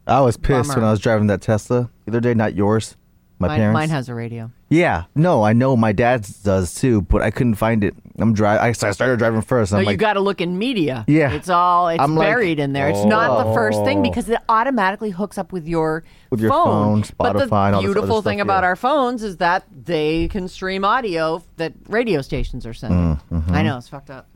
I 0.06 0.20
was 0.20 0.36
pissed 0.36 0.74
when 0.74 0.84
I 0.84 0.90
was 0.90 1.00
driving 1.00 1.26
that 1.26 1.40
Tesla 1.42 1.90
the 2.04 2.12
other 2.12 2.20
day, 2.20 2.32
not 2.34 2.54
yours. 2.54 2.96
My 3.38 3.48
Mine, 3.48 3.58
parents. 3.58 3.74
mine 3.74 3.88
has 3.90 4.08
a 4.08 4.14
radio. 4.14 4.50
Yeah, 4.70 5.04
no, 5.14 5.42
I 5.42 5.52
know 5.52 5.76
my 5.76 5.92
dad's 5.92 6.42
does 6.42 6.74
too, 6.74 7.02
but 7.02 7.20
I 7.20 7.30
couldn't 7.30 7.56
find 7.56 7.84
it. 7.84 7.94
I'm 8.18 8.32
driving. 8.32 8.62
I 8.62 8.68
I 8.68 8.90
started 8.92 9.18
driving 9.18 9.42
first. 9.42 9.70
So 9.70 9.76
I'm 9.76 9.82
you 9.82 9.88
like, 9.88 9.98
got 9.98 10.14
to 10.14 10.20
look 10.20 10.40
in 10.40 10.56
media. 10.56 11.04
Yeah. 11.06 11.32
it's 11.32 11.50
all 11.50 11.88
it's 11.88 12.02
I'm 12.02 12.16
like, 12.16 12.28
buried 12.28 12.58
in 12.58 12.72
there. 12.72 12.88
It's 12.88 13.04
not 13.04 13.44
the 13.44 13.52
first 13.52 13.84
thing 13.84 13.98
oh. 13.98 14.02
because 14.02 14.30
it 14.30 14.38
automatically 14.48 15.10
hooks 15.10 15.36
up 15.36 15.52
with 15.52 15.68
your 15.68 16.02
With 16.30 16.40
your 16.40 16.48
phone. 16.50 17.02
phone, 17.02 17.14
but 17.18 17.36
Spotify, 17.36 17.66
and 17.66 17.74
all 17.76 17.82
the 17.82 17.88
this 17.88 17.94
beautiful 17.94 18.16
other 18.16 18.30
thing 18.30 18.38
stuff, 18.38 18.46
about 18.46 18.62
yeah. 18.62 18.68
our 18.68 18.76
phones 18.76 19.22
is 19.22 19.36
that 19.36 19.64
they 19.70 20.28
can 20.28 20.48
stream 20.48 20.84
audio 20.84 21.42
that 21.58 21.74
radio 21.88 22.22
stations 22.22 22.64
are 22.64 22.74
sending. 22.74 22.98
Mm, 22.98 23.20
mm-hmm. 23.30 23.54
I 23.54 23.62
know 23.62 23.76
it's 23.76 23.88
fucked 23.88 24.10
up. 24.10 24.28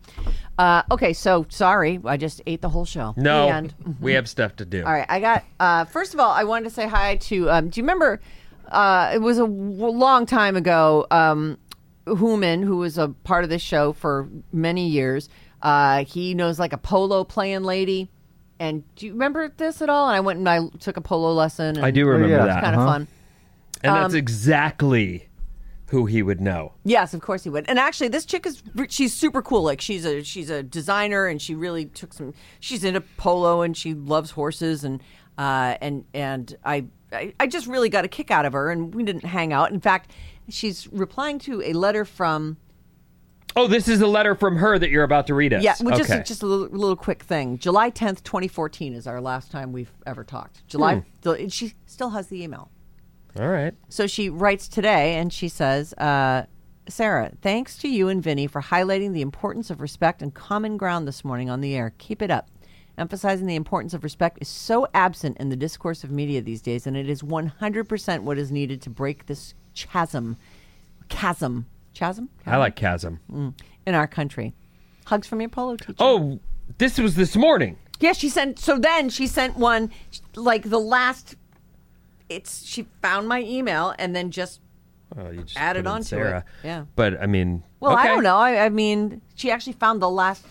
Uh, 0.59 0.83
okay, 0.91 1.15
so 1.15 1.47
sorry, 1.49 1.99
I 2.05 2.19
just 2.19 2.43
ate 2.47 2.61
the 2.61 2.69
whole 2.69 2.85
show. 2.85 3.15
no. 3.17 3.49
And, 3.49 3.73
we 3.99 4.13
have 4.13 4.29
stuff 4.29 4.57
to 4.57 4.67
do. 4.67 4.85
all 4.85 4.93
right, 4.93 5.07
I 5.09 5.21
got. 5.21 5.45
Uh, 5.59 5.87
first 5.87 6.13
of 6.13 6.21
all, 6.21 6.31
I 6.31 6.45
wanted 6.45 6.65
to 6.65 6.71
say 6.71 6.87
hi 6.87 7.17
to. 7.17 7.51
Um, 7.51 7.69
do 7.71 7.81
you 7.81 7.85
remember? 7.85 8.21
Uh, 8.71 9.11
it 9.15 9.19
was 9.19 9.39
a 9.39 9.43
w- 9.43 9.89
long 9.89 10.27
time 10.27 10.57
ago. 10.57 11.07
Um, 11.11 11.59
Human, 12.07 12.63
who 12.63 12.79
was 12.79 12.99
a 12.99 13.09
part 13.09 13.45
of 13.45 13.51
this 13.51 13.63
show 13.63 13.93
for 13.93 14.29
many 14.53 14.89
years, 14.89 15.29
uh, 15.63 16.05
he 16.05 16.35
knows 16.35 16.59
like 16.59 16.73
a 16.73 16.79
polo 16.79 17.23
playing 17.25 17.63
lady. 17.63 18.09
And 18.59 18.83
do 18.97 19.07
you 19.07 19.13
remember 19.13 19.49
this 19.49 19.81
at 19.81 19.89
all? 19.89 20.09
And 20.09 20.17
I 20.17 20.21
went 20.21 20.39
and 20.39 20.49
I 20.49 20.61
took 20.81 20.97
a 20.97 21.01
polo 21.01 21.33
lesson. 21.33 21.77
And 21.77 21.87
I 21.87 21.91
do 21.91 22.07
remember 22.07 22.37
yeah. 22.37 22.47
that. 22.47 22.63
Kind 22.65 22.75
of 22.75 22.83
Uh-huh. 22.83 22.91
fun. 22.93 23.09
And 23.83 23.93
Um, 23.93 24.03
that's 24.03 24.15
exactly 24.15 25.29
who 25.87 26.07
he 26.07 26.23
would 26.23 26.41
know. 26.41 26.73
Yes, 26.85 27.15
of 27.15 27.21
course 27.21 27.45
he 27.45 27.51
would. 27.51 27.65
And 27.69 27.79
actually, 27.79 28.09
this 28.09 28.25
chick 28.25 28.45
is 28.47 28.63
she's 28.89 29.13
super 29.15 29.41
cool. 29.43 29.63
Like 29.63 29.81
she's 29.81 30.05
a 30.05 30.23
she's 30.25 30.51
a 30.51 30.63
designer, 30.63 31.27
and 31.27 31.41
she 31.41 31.55
really 31.55 31.85
took 31.87 32.13
some. 32.13 32.35
She's 32.61 32.83
into 32.85 33.01
polo, 33.17 33.63
and 33.63 33.77
she 33.77 33.95
loves 33.95 34.31
horses, 34.33 34.85
and 34.85 35.01
uh, 35.39 35.77
and 35.81 36.05
and 36.13 36.55
I, 36.65 36.87
I 37.13 37.35
I 37.41 37.47
just 37.47 37.67
really 37.67 37.89
got 37.89 38.05
a 38.05 38.09
kick 38.09 38.31
out 38.31 38.45
of 38.47 38.53
her, 38.53 38.71
and 38.71 38.95
we 38.95 39.03
didn't 39.03 39.25
hang 39.25 39.53
out. 39.53 39.73
In 39.73 39.81
fact, 39.81 40.13
she's 40.49 40.87
replying 40.93 41.39
to 41.41 41.63
a 41.63 41.73
letter 41.73 42.05
from 42.05 42.57
Oh, 43.57 43.67
this 43.67 43.89
is 43.89 44.01
a 44.01 44.07
letter 44.07 44.37
from 44.37 44.57
her 44.57 44.79
that 44.79 44.91
you're 44.91 45.03
about 45.03 45.27
to 45.27 45.35
read 45.35 45.53
us. 45.53 45.63
yeah, 45.63 45.75
well, 45.81 45.95
okay. 45.95 46.05
just 46.05 46.27
just 46.27 46.43
a 46.43 46.47
little, 46.47 46.69
little 46.69 46.97
quick 46.97 47.23
thing. 47.23 47.59
July 47.59 47.91
tenth, 47.91 48.23
twenty 48.23 48.49
fourteen 48.49 48.95
is 48.95 49.07
our 49.07 49.21
last 49.21 49.51
time 49.51 49.73
we've 49.73 49.93
ever 50.07 50.23
talked. 50.25 50.67
July, 50.69 51.05
and 51.25 51.53
she 51.53 51.75
still 51.87 52.11
has 52.11 52.29
the 52.29 52.43
email. 52.43 52.71
All 53.39 53.49
right. 53.49 53.75
So 53.89 54.07
she 54.07 54.29
writes 54.29 54.67
today 54.67 55.15
and 55.15 55.33
she 55.33 55.49
says, 55.49 55.93
uh, 55.95 56.47
Sarah, 56.89 57.31
thanks 57.43 57.77
to 57.79 57.89
you 57.89 58.09
and 58.09 58.21
Vinny 58.21 58.49
for 58.49 58.61
highlighting 58.61 59.13
the 59.13 59.21
importance 59.21 59.71
of 59.71 59.81
respect 59.81 60.21
and 60.21 60.35
common 60.35 60.77
ground 60.77 61.07
this 61.07 61.25
morning 61.25 61.49
on 61.49 61.61
the 61.61 61.77
air. 61.77 61.93
Keep 61.99 62.23
it 62.23 62.31
up. 62.33 62.51
Emphasizing 63.01 63.47
the 63.47 63.55
importance 63.57 63.95
of 63.95 64.05
respect 64.05 64.37
is 64.43 64.49
so 64.49 64.87
absent 64.93 65.35
in 65.39 65.49
the 65.49 65.57
discourse 65.57 66.05
of 66.05 66.11
media 66.11 66.43
these 66.43 66.61
days, 66.61 66.87
and 66.87 66.99
it 66.99 67.09
is 67.09 67.23
100% 67.23 68.23
what 68.25 68.37
is 68.37 68.53
needed 68.53 68.83
to 68.83 68.91
break 68.91 69.25
this 69.25 69.55
chasm. 69.75 70.37
Chasm. 71.09 71.65
Chasm? 71.95 72.29
I 72.45 72.59
like 72.59 72.77
chasm. 72.77 73.19
Mm, 73.33 73.55
in 73.87 73.95
our 73.95 74.07
country. 74.07 74.53
Hugs 75.07 75.27
from 75.27 75.41
your 75.41 75.49
polo 75.49 75.77
teacher. 75.77 75.95
Oh, 75.99 76.41
this 76.77 76.99
was 76.99 77.15
this 77.15 77.37
morning. 77.37 77.79
Yeah, 78.01 78.13
she 78.13 78.29
sent. 78.29 78.59
So 78.59 78.79
then 78.79 79.09
she 79.09 79.27
sent 79.27 79.57
one, 79.57 79.91
like 80.37 80.69
the 80.69 80.79
last. 80.79 81.37
It's 82.29 82.67
she 82.67 82.87
found 83.01 83.27
my 83.29 83.41
email 83.41 83.95
and 83.99 84.15
then 84.15 84.31
just 84.31 84.61
Oh, 85.17 85.31
you 85.31 85.43
just 85.43 85.59
Added 85.59 85.87
on 85.87 85.93
in 85.93 85.97
onto 85.97 86.03
it. 86.03 86.07
Sarah. 86.07 86.45
Yeah. 86.63 86.85
But 86.97 87.21
I 87.21 87.27
mean, 87.27 87.65
Well, 87.81 87.97
I 87.97 88.07
don't 88.07 88.23
know. 88.23 88.37
I, 88.37 88.67
I 88.67 88.69
mean, 88.69 89.23
she 89.35 89.51
actually 89.51 89.73
found 89.73 90.01
the 90.01 90.11
last 90.11 90.45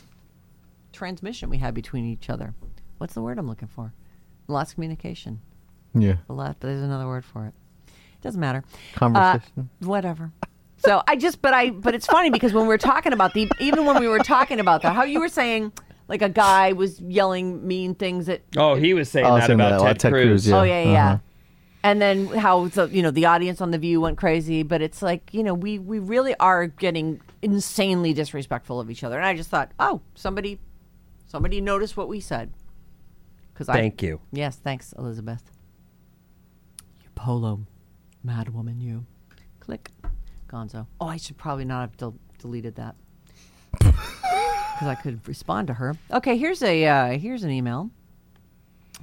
transmission 0.91 1.49
we 1.49 1.57
had 1.57 1.73
between 1.73 2.05
each 2.05 2.29
other. 2.29 2.53
What's 2.97 3.13
the 3.13 3.21
word 3.21 3.37
I'm 3.37 3.47
looking 3.47 3.67
for? 3.67 3.93
The 4.47 4.53
last 4.53 4.73
communication. 4.73 5.41
Yeah. 5.93 6.17
The 6.27 6.33
last. 6.33 6.59
There's 6.59 6.81
another 6.81 7.07
word 7.07 7.25
for 7.25 7.45
it. 7.45 7.53
Doesn't 8.21 8.39
matter. 8.39 8.63
Conversation. 8.95 9.69
Uh, 9.81 9.85
whatever. 9.85 10.31
So 10.77 11.01
I 11.07 11.15
just, 11.15 11.41
but 11.41 11.53
I, 11.53 11.71
but 11.71 11.93
it's 11.93 12.05
funny 12.05 12.29
because 12.29 12.53
when 12.53 12.63
we 12.63 12.69
were 12.69 12.77
talking 12.77 13.13
about 13.13 13.33
the, 13.33 13.49
even 13.59 13.85
when 13.85 13.99
we 13.99 14.07
were 14.07 14.19
talking 14.19 14.59
about 14.59 14.81
that, 14.81 14.95
how 14.95 15.03
you 15.03 15.19
were 15.19 15.29
saying 15.29 15.71
like 16.09 16.21
a 16.21 16.29
guy 16.29 16.73
was 16.73 16.99
yelling 17.01 17.65
mean 17.65 17.95
things 17.95 18.27
at 18.27 18.41
Oh, 18.57 18.75
he 18.75 18.93
was 18.93 19.09
saying 19.09 19.25
Oh, 19.25 19.35
that 19.35 19.47
saying 19.47 19.59
about 19.59 19.69
that, 19.69 19.77
well, 19.77 19.87
Ted, 19.87 19.99
Ted 19.99 20.11
Cruz. 20.11 20.25
Cruz, 20.25 20.47
yeah. 20.47 20.59
Oh 20.59 20.63
yeah, 20.63 20.81
yeah. 20.81 20.91
yeah. 20.91 21.07
Uh-huh. 21.07 21.17
And 21.81 22.01
then 22.01 22.27
how 22.27 22.67
the 22.67 22.89
you 22.89 23.01
know 23.01 23.11
the 23.11 23.25
audience 23.25 23.61
on 23.61 23.71
the 23.71 23.77
View 23.77 24.01
went 24.01 24.17
crazy, 24.17 24.63
but 24.63 24.81
it's 24.81 25.01
like 25.01 25.33
you 25.33 25.43
know 25.43 25.53
we 25.53 25.79
we 25.79 25.99
really 25.99 26.35
are 26.35 26.67
getting 26.67 27.21
insanely 27.41 28.11
disrespectful 28.11 28.81
of 28.81 28.91
each 28.91 29.03
other, 29.03 29.15
and 29.17 29.25
I 29.25 29.33
just 29.33 29.49
thought, 29.49 29.71
oh, 29.79 30.01
somebody, 30.13 30.59
somebody 31.29 31.61
noticed 31.61 31.95
what 31.95 32.09
we 32.09 32.19
said. 32.19 32.51
Because 33.53 33.69
I 33.69 33.73
Thank 33.75 34.01
you. 34.01 34.19
yes, 34.31 34.55
thanks, 34.57 34.93
Elizabeth. 34.97 35.43
You 37.01 37.07
polo, 37.15 37.61
mad 38.23 38.49
woman, 38.53 38.79
you. 38.81 39.05
Click, 39.59 39.91
Gonzo. 40.47 40.87
Oh, 40.99 41.07
I 41.07 41.17
should 41.17 41.37
probably 41.37 41.65
not 41.65 41.81
have 41.81 41.97
del- 41.97 42.17
deleted 42.39 42.75
that 42.75 42.95
because 43.79 43.93
I 44.81 44.95
could 44.95 45.25
respond 45.27 45.67
to 45.67 45.73
her. 45.75 45.95
Okay, 46.11 46.37
here's 46.37 46.63
a 46.63 46.85
uh, 46.85 47.17
here's 47.17 47.43
an 47.43 47.51
email. 47.51 47.91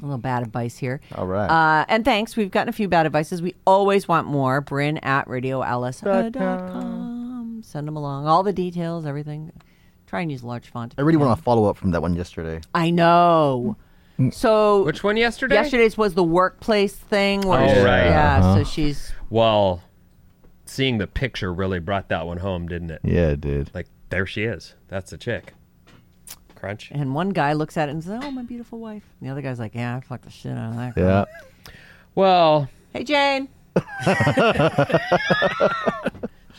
A 0.01 0.05
little 0.05 0.19
bad 0.19 0.43
advice 0.43 0.77
here. 0.77 1.01
All 1.15 1.27
right. 1.27 1.47
Uh, 1.49 1.87
and 1.89 2.05
thanks. 2.05 2.37
We've 2.37 2.51
gotten 2.51 2.69
a 2.69 2.73
few 2.73 2.87
bad 2.89 3.07
advices. 3.07 3.41
We 3.41 3.55
always 3.67 4.07
want 4.07 4.27
more. 4.27 4.61
Bryn 4.61 4.99
at 4.99 5.27
radioalice.com. 5.27 7.63
Send 7.63 7.89
them 7.89 7.97
along. 7.97 8.27
All 8.27 8.43
the 8.43 8.53
details, 8.53 9.07
everything. 9.07 9.53
Try 10.07 10.21
and 10.21 10.31
use 10.31 10.43
large 10.45 10.69
font. 10.71 10.95
I 10.99 11.03
really 11.03 11.19
want 11.19 11.37
to 11.37 11.43
follow 11.43 11.65
up 11.67 11.77
from 11.77 11.91
that 11.93 12.01
one 12.03 12.15
yesterday. 12.15 12.61
I 12.75 12.91
know. 12.91 13.77
So 14.31 14.85
Which 14.85 15.03
one 15.05 15.17
yesterday? 15.17 15.57
yesterday's 15.57 15.99
was 15.99 16.15
the 16.15 16.25
workplace 16.25 16.95
thing. 16.95 17.43
Where 17.43 17.61
Oh, 17.61 17.75
she- 17.75 17.81
right. 17.81 18.05
Yeah. 18.07 18.39
Uh-huh. 18.39 18.55
So 18.59 18.65
she's 18.65 19.13
Well, 19.31 19.83
seeing 20.65 20.99
the 20.99 21.07
picture 21.07 21.53
really 21.53 21.81
brought 21.81 22.09
that 22.09 22.27
one 22.27 22.39
home, 22.39 22.67
didn't 22.69 22.91
it? 22.93 23.01
Yeah, 23.05 23.29
it 23.31 23.41
did. 23.43 23.71
Like 23.75 23.89
there 24.09 24.25
she 24.27 24.45
is. 24.45 24.75
That's 24.89 25.11
the 25.11 25.19
chick. 25.19 25.53
Crunch. 26.55 26.91
and 26.91 27.15
one 27.15 27.31
guy 27.31 27.53
looks 27.53 27.77
at 27.77 27.89
it 27.91 27.93
and 27.93 28.03
says, 28.03 28.19
"Oh, 28.25 28.31
my 28.31 28.43
beautiful 28.43 28.79
wife." 28.79 29.03
And 29.21 29.29
the 29.29 29.33
other 29.33 29.43
guy's 29.43 29.59
like, 29.59 29.75
"Yeah, 29.75 29.97
I 29.97 30.01
fucked 30.01 30.25
the 30.25 30.31
shit 30.31 30.57
out 30.57 30.71
of 30.71 30.77
that." 30.77 30.95
Girl. 30.95 31.27
Yeah. 31.69 31.73
Well, 32.15 32.71
Hey, 32.95 33.05
Jane, 33.05 33.49
should 34.05 34.17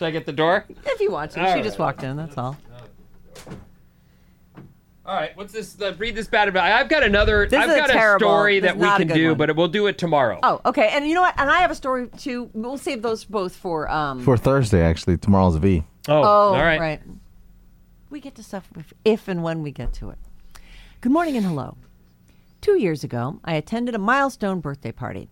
I 0.01 0.12
get 0.12 0.27
the 0.27 0.34
door? 0.34 0.66
if 0.70 1.00
you 1.00 1.12
want 1.12 1.32
to, 1.32 1.39
All 1.42 1.48
she 1.48 1.54
right. 1.54 1.63
just 1.63 1.80
walked 1.80 2.04
in. 2.04 2.16
That's 2.16 2.38
all. 2.38 2.56
All 5.08 5.16
right, 5.16 5.36
what's 5.38 5.54
this? 5.54 5.80
Uh, 5.82 5.94
read 5.98 6.16
this 6.16 6.28
bad 6.28 6.50
about. 6.50 6.70
I've 6.70 6.90
got 6.90 7.02
another. 7.02 7.48
This 7.48 7.58
I've 7.58 7.70
is 7.70 7.76
a 7.76 7.80
got 7.80 7.90
terrible- 7.92 8.20
story 8.28 8.60
that 8.60 8.76
we 8.78 8.88
can 8.90 9.08
do, 9.08 9.30
one. 9.30 9.38
but 9.38 9.56
we'll 9.56 9.70
do 9.70 9.88
it 9.88 9.98
tomorrow. 9.98 10.38
Oh, 10.44 10.60
okay. 10.66 10.90
And 10.92 11.08
you 11.08 11.16
know 11.16 11.22
what? 11.22 11.34
And 11.40 11.50
I 11.50 11.60
have 11.60 11.72
a 11.72 11.76
story 11.76 12.10
too. 12.18 12.50
We'll 12.54 12.78
save 12.78 13.02
those 13.04 13.24
both 13.24 13.56
for 13.56 13.90
um. 13.90 14.22
For 14.22 14.36
Thursday, 14.36 14.82
actually. 14.84 15.18
Tomorrow's 15.18 15.56
V. 15.56 15.84
Oh, 16.10 16.14
Oh, 16.14 16.26
all 16.26 16.54
right. 16.56 16.78
right. 16.80 17.02
We 18.10 18.20
get 18.20 18.36
to 18.36 18.44
stuff 18.44 18.68
if, 18.78 18.94
if 19.06 19.28
and 19.30 19.44
when 19.44 19.64
we 19.64 19.72
get 19.72 19.94
to 19.94 20.10
it. 20.10 20.18
Good 21.00 21.12
morning 21.14 21.38
and 21.38 21.46
hello. 21.46 21.78
Two 22.60 22.78
years 22.78 23.06
ago, 23.06 23.40
I 23.46 23.54
attended 23.54 23.96
a 23.96 24.00
milestone 24.00 24.60
birthday 24.60 24.92
party. 24.92 25.30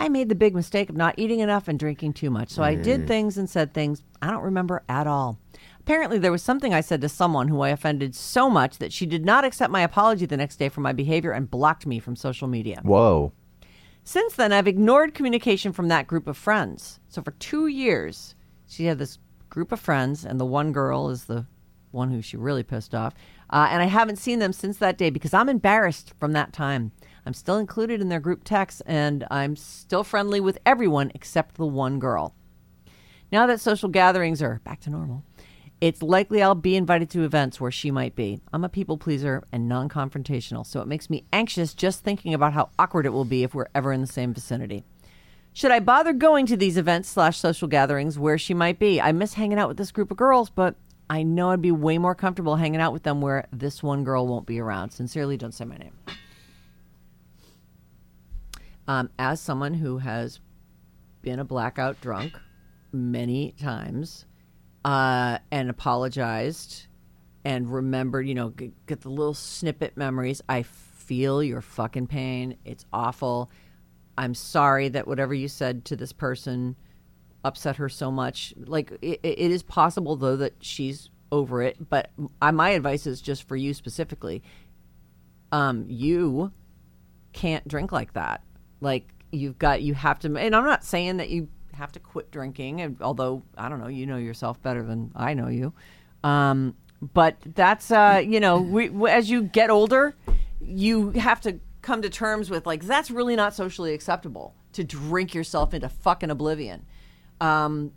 I 0.00 0.08
made 0.08 0.30
the 0.30 0.34
big 0.34 0.54
mistake 0.54 0.88
of 0.90 0.96
not 0.96 1.14
eating 1.16 1.38
enough 1.40 1.68
and 1.68 1.78
drinking 1.78 2.14
too 2.14 2.30
much, 2.30 2.48
so 2.50 2.62
I 2.64 2.74
did 2.74 3.06
things 3.06 3.38
and 3.38 3.48
said 3.48 3.72
things 3.72 4.02
I 4.20 4.30
don't 4.32 4.42
remember 4.42 4.82
at 4.88 5.06
all. 5.06 5.38
Apparently, 5.84 6.16
there 6.16 6.30
was 6.30 6.44
something 6.44 6.72
I 6.72 6.80
said 6.80 7.00
to 7.00 7.08
someone 7.08 7.48
who 7.48 7.60
I 7.60 7.70
offended 7.70 8.14
so 8.14 8.48
much 8.48 8.78
that 8.78 8.92
she 8.92 9.04
did 9.04 9.24
not 9.24 9.44
accept 9.44 9.72
my 9.72 9.80
apology 9.80 10.26
the 10.26 10.36
next 10.36 10.56
day 10.56 10.68
for 10.68 10.80
my 10.80 10.92
behavior 10.92 11.32
and 11.32 11.50
blocked 11.50 11.86
me 11.86 11.98
from 11.98 12.14
social 12.14 12.46
media. 12.46 12.80
Whoa. 12.84 13.32
Since 14.04 14.34
then, 14.34 14.52
I've 14.52 14.68
ignored 14.68 15.12
communication 15.12 15.72
from 15.72 15.88
that 15.88 16.06
group 16.06 16.28
of 16.28 16.36
friends. 16.36 17.00
So 17.08 17.20
for 17.20 17.32
two 17.32 17.66
years, 17.66 18.36
she 18.68 18.84
had 18.84 19.00
this 19.00 19.18
group 19.50 19.72
of 19.72 19.80
friends, 19.80 20.24
and 20.24 20.38
the 20.38 20.46
one 20.46 20.70
girl 20.70 21.10
is 21.10 21.24
the 21.24 21.46
one 21.90 22.12
who 22.12 22.22
she 22.22 22.36
really 22.36 22.62
pissed 22.62 22.94
off. 22.94 23.14
Uh, 23.50 23.66
and 23.68 23.82
I 23.82 23.86
haven't 23.86 24.16
seen 24.16 24.38
them 24.38 24.52
since 24.52 24.76
that 24.78 24.96
day 24.96 25.10
because 25.10 25.34
I'm 25.34 25.48
embarrassed 25.48 26.14
from 26.20 26.32
that 26.32 26.52
time. 26.52 26.92
I'm 27.26 27.34
still 27.34 27.58
included 27.58 28.00
in 28.00 28.08
their 28.08 28.20
group 28.20 28.44
texts, 28.44 28.82
and 28.86 29.26
I'm 29.32 29.56
still 29.56 30.04
friendly 30.04 30.38
with 30.38 30.58
everyone 30.64 31.10
except 31.12 31.56
the 31.56 31.66
one 31.66 31.98
girl. 31.98 32.36
Now 33.32 33.46
that 33.46 33.60
social 33.60 33.88
gatherings 33.88 34.42
are 34.42 34.60
back 34.62 34.80
to 34.80 34.90
normal, 34.90 35.24
it's 35.82 36.00
likely 36.00 36.40
I'll 36.40 36.54
be 36.54 36.76
invited 36.76 37.10
to 37.10 37.24
events 37.24 37.60
where 37.60 37.72
she 37.72 37.90
might 37.90 38.14
be. 38.14 38.40
I'm 38.52 38.62
a 38.62 38.68
people 38.68 38.96
pleaser 38.96 39.42
and 39.50 39.68
non 39.68 39.88
confrontational, 39.88 40.64
so 40.64 40.80
it 40.80 40.86
makes 40.86 41.10
me 41.10 41.24
anxious 41.32 41.74
just 41.74 42.04
thinking 42.04 42.34
about 42.34 42.52
how 42.52 42.70
awkward 42.78 43.04
it 43.04 43.12
will 43.12 43.24
be 43.24 43.42
if 43.42 43.52
we're 43.52 43.66
ever 43.74 43.92
in 43.92 44.00
the 44.00 44.06
same 44.06 44.32
vicinity. 44.32 44.84
Should 45.52 45.72
I 45.72 45.80
bother 45.80 46.12
going 46.12 46.46
to 46.46 46.56
these 46.56 46.76
events 46.76 47.08
slash 47.08 47.36
social 47.36 47.66
gatherings 47.66 48.16
where 48.16 48.38
she 48.38 48.54
might 48.54 48.78
be? 48.78 49.00
I 49.00 49.10
miss 49.10 49.34
hanging 49.34 49.58
out 49.58 49.66
with 49.66 49.76
this 49.76 49.90
group 49.90 50.12
of 50.12 50.16
girls, 50.16 50.50
but 50.50 50.76
I 51.10 51.24
know 51.24 51.50
I'd 51.50 51.60
be 51.60 51.72
way 51.72 51.98
more 51.98 52.14
comfortable 52.14 52.54
hanging 52.54 52.80
out 52.80 52.92
with 52.92 53.02
them 53.02 53.20
where 53.20 53.48
this 53.52 53.82
one 53.82 54.04
girl 54.04 54.28
won't 54.28 54.46
be 54.46 54.60
around. 54.60 54.92
Sincerely, 54.92 55.36
don't 55.36 55.52
say 55.52 55.64
my 55.64 55.78
name. 55.78 55.98
Um, 58.86 59.10
as 59.18 59.40
someone 59.40 59.74
who 59.74 59.98
has 59.98 60.38
been 61.22 61.40
a 61.40 61.44
blackout 61.44 62.00
drunk 62.00 62.34
many 62.92 63.50
times 63.60 64.26
uh, 64.84 65.38
and 65.50 65.70
apologized 65.70 66.86
and 67.44 67.72
remembered, 67.72 68.26
you 68.28 68.34
know, 68.34 68.50
get, 68.50 68.86
get 68.86 69.00
the 69.00 69.08
little 69.08 69.34
snippet 69.34 69.96
memories. 69.96 70.42
I 70.48 70.62
feel 70.62 71.42
your 71.42 71.60
fucking 71.60 72.06
pain. 72.06 72.56
It's 72.64 72.84
awful. 72.92 73.50
I'm 74.16 74.34
sorry 74.34 74.88
that 74.90 75.06
whatever 75.06 75.34
you 75.34 75.48
said 75.48 75.84
to 75.86 75.96
this 75.96 76.12
person 76.12 76.76
upset 77.44 77.76
her 77.76 77.88
so 77.88 78.10
much. 78.10 78.54
Like, 78.56 78.92
it, 79.02 79.20
it 79.22 79.50
is 79.50 79.62
possible, 79.62 80.16
though, 80.16 80.36
that 80.36 80.54
she's 80.60 81.10
over 81.32 81.62
it. 81.62 81.88
But 81.88 82.10
my 82.40 82.70
advice 82.70 83.06
is 83.06 83.20
just 83.20 83.48
for 83.48 83.56
you 83.56 83.74
specifically. 83.74 84.42
Um, 85.50 85.86
you 85.88 86.52
can't 87.32 87.66
drink 87.66 87.92
like 87.92 88.12
that. 88.12 88.42
Like 88.80 89.08
you've 89.30 89.58
got 89.58 89.82
you 89.82 89.94
have 89.94 90.18
to 90.20 90.36
and 90.36 90.54
I'm 90.54 90.64
not 90.64 90.84
saying 90.84 91.16
that 91.16 91.30
you 91.30 91.48
have 91.72 91.92
to 91.92 92.00
quit 92.00 92.30
drinking 92.30 92.80
and 92.80 92.96
although 93.00 93.42
I 93.56 93.68
don't 93.68 93.80
know, 93.80 93.88
you 93.88 94.06
know 94.06 94.16
yourself 94.16 94.62
better 94.62 94.82
than 94.82 95.12
I 95.14 95.34
know 95.34 95.48
you. 95.48 95.72
Um 96.24 96.74
but 97.00 97.36
that's 97.54 97.90
uh 97.90 98.22
you 98.24 98.40
know, 98.40 98.60
we, 98.60 98.90
as 99.10 99.30
you 99.30 99.42
get 99.42 99.70
older, 99.70 100.14
you 100.60 101.10
have 101.12 101.40
to 101.42 101.58
come 101.80 102.02
to 102.02 102.10
terms 102.10 102.50
with 102.50 102.66
like 102.66 102.84
that's 102.84 103.10
really 103.10 103.36
not 103.36 103.54
socially 103.54 103.94
acceptable 103.94 104.54
to 104.72 104.84
drink 104.84 105.34
yourself 105.34 105.74
into 105.74 105.88
fucking 105.88 106.30
oblivion. 106.30 106.84
Um 107.40 107.92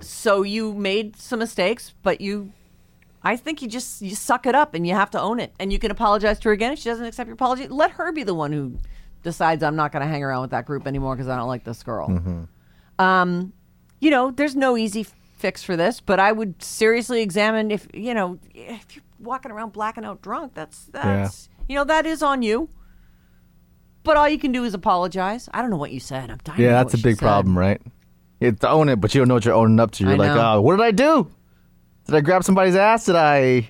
so 0.00 0.42
you 0.42 0.72
made 0.74 1.16
some 1.16 1.38
mistakes, 1.38 1.94
but 2.02 2.20
you 2.20 2.52
I 3.22 3.36
think 3.36 3.60
you 3.62 3.68
just 3.68 4.00
you 4.00 4.14
suck 4.14 4.46
it 4.46 4.54
up 4.54 4.74
and 4.74 4.86
you 4.86 4.94
have 4.94 5.10
to 5.10 5.20
own 5.20 5.40
it. 5.40 5.52
And 5.58 5.72
you 5.72 5.78
can 5.78 5.90
apologize 5.90 6.38
to 6.40 6.48
her 6.48 6.52
again 6.52 6.72
if 6.72 6.78
she 6.78 6.88
doesn't 6.88 7.04
accept 7.04 7.26
your 7.28 7.34
apology. 7.34 7.68
Let 7.68 7.92
her 7.92 8.12
be 8.12 8.22
the 8.22 8.34
one 8.34 8.52
who 8.52 8.78
decides 9.22 9.62
I'm 9.62 9.76
not 9.76 9.92
going 9.92 10.00
to 10.02 10.08
hang 10.08 10.24
around 10.24 10.40
with 10.42 10.50
that 10.52 10.64
group 10.64 10.86
anymore 10.86 11.14
because 11.14 11.28
I 11.28 11.36
don't 11.36 11.48
like 11.48 11.64
this 11.64 11.82
girl. 11.82 12.08
Um, 13.00 13.52
you 14.00 14.10
know, 14.10 14.30
there's 14.30 14.54
no 14.56 14.76
easy 14.76 15.06
fix 15.38 15.62
for 15.62 15.76
this, 15.76 16.00
but 16.00 16.20
I 16.20 16.32
would 16.32 16.62
seriously 16.62 17.22
examine 17.22 17.70
if 17.70 17.88
you 17.94 18.14
know 18.14 18.38
if 18.54 18.94
you're 18.94 19.04
walking 19.18 19.50
around 19.50 19.72
blacking 19.72 20.04
out 20.04 20.22
drunk. 20.22 20.54
That's 20.54 20.84
that's 20.86 21.48
you 21.68 21.74
know 21.76 21.84
that 21.84 22.06
is 22.06 22.22
on 22.22 22.42
you. 22.42 22.68
But 24.02 24.16
all 24.16 24.28
you 24.28 24.38
can 24.38 24.52
do 24.52 24.64
is 24.64 24.74
apologize. 24.74 25.48
I 25.52 25.60
don't 25.60 25.70
know 25.70 25.76
what 25.76 25.92
you 25.92 26.00
said. 26.00 26.30
I'm 26.30 26.38
dying. 26.44 26.56
to 26.58 26.62
Yeah, 26.62 26.72
that's 26.72 26.94
a 26.94 26.98
big 26.98 27.16
said. 27.16 27.20
problem, 27.26 27.58
right? 27.58 27.80
You 28.40 28.56
own 28.62 28.88
it, 28.88 28.96
but 28.96 29.14
you 29.14 29.20
don't 29.20 29.28
know 29.28 29.34
what 29.34 29.44
you're 29.44 29.54
owning 29.54 29.78
up 29.78 29.90
to. 29.92 30.04
You're 30.04 30.14
I 30.14 30.16
like, 30.16 30.34
know. 30.34 30.54
oh, 30.54 30.60
what 30.62 30.76
did 30.76 30.82
I 30.84 30.90
do? 30.92 31.30
Did 32.06 32.14
I 32.14 32.20
grab 32.22 32.42
somebody's 32.42 32.76
ass? 32.76 33.04
Did 33.04 33.16
I, 33.16 33.68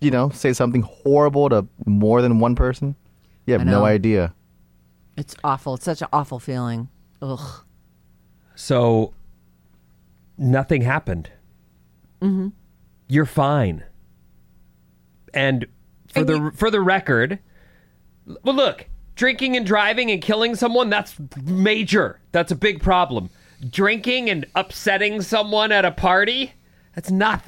you 0.00 0.10
know, 0.10 0.30
say 0.30 0.54
something 0.54 0.80
horrible 0.80 1.50
to 1.50 1.66
more 1.84 2.22
than 2.22 2.38
one 2.40 2.54
person? 2.54 2.96
You 3.44 3.52
have 3.52 3.66
no 3.66 3.84
idea. 3.84 4.34
It's 5.18 5.36
awful. 5.44 5.74
It's 5.74 5.84
such 5.84 6.00
an 6.00 6.08
awful 6.12 6.38
feeling. 6.38 6.88
Ugh. 7.20 7.65
So 8.56 9.12
nothing 10.36 10.82
happened. 10.82 11.30
Mm-hmm. 12.20 12.48
You're 13.06 13.26
fine. 13.26 13.84
And 15.32 15.66
for 16.12 16.20
And 16.20 16.28
the 16.28 16.34
you- 16.36 16.50
for 16.52 16.70
the 16.70 16.80
record, 16.80 17.38
well, 18.42 18.54
look, 18.54 18.86
drinking 19.14 19.56
and 19.56 19.64
driving 19.66 20.10
and 20.10 20.20
killing 20.20 20.54
someone 20.56 20.90
that's 20.90 21.14
major. 21.44 22.18
That's 22.32 22.50
a 22.50 22.56
big 22.56 22.82
problem. 22.82 23.30
Drinking 23.70 24.28
and 24.30 24.44
upsetting 24.54 25.20
someone 25.22 25.70
at 25.72 25.84
a 25.84 25.90
party, 25.90 26.52
that's 26.94 27.10
not. 27.10 27.42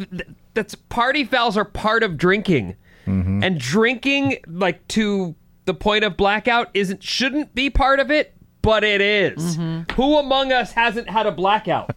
That's 0.54 0.74
party 0.74 1.24
fouls 1.24 1.56
are 1.56 1.64
part 1.64 2.02
of 2.02 2.16
drinking, 2.16 2.76
and 3.06 3.58
drinking 3.58 4.38
like 4.46 4.86
to 4.88 5.34
the 5.66 5.74
point 5.74 6.04
of 6.04 6.16
blackout 6.16 6.68
isn't 6.74 7.02
shouldn't 7.02 7.54
be 7.54 7.68
part 7.70 8.00
of 8.00 8.10
it, 8.10 8.34
but 8.62 8.84
it 8.84 9.00
is. 9.00 9.56
Mm-hmm. 9.56 9.92
Who 9.94 10.18
among 10.18 10.52
us 10.52 10.72
hasn't 10.72 11.08
had 11.10 11.26
a 11.26 11.32
blackout? 11.32 11.90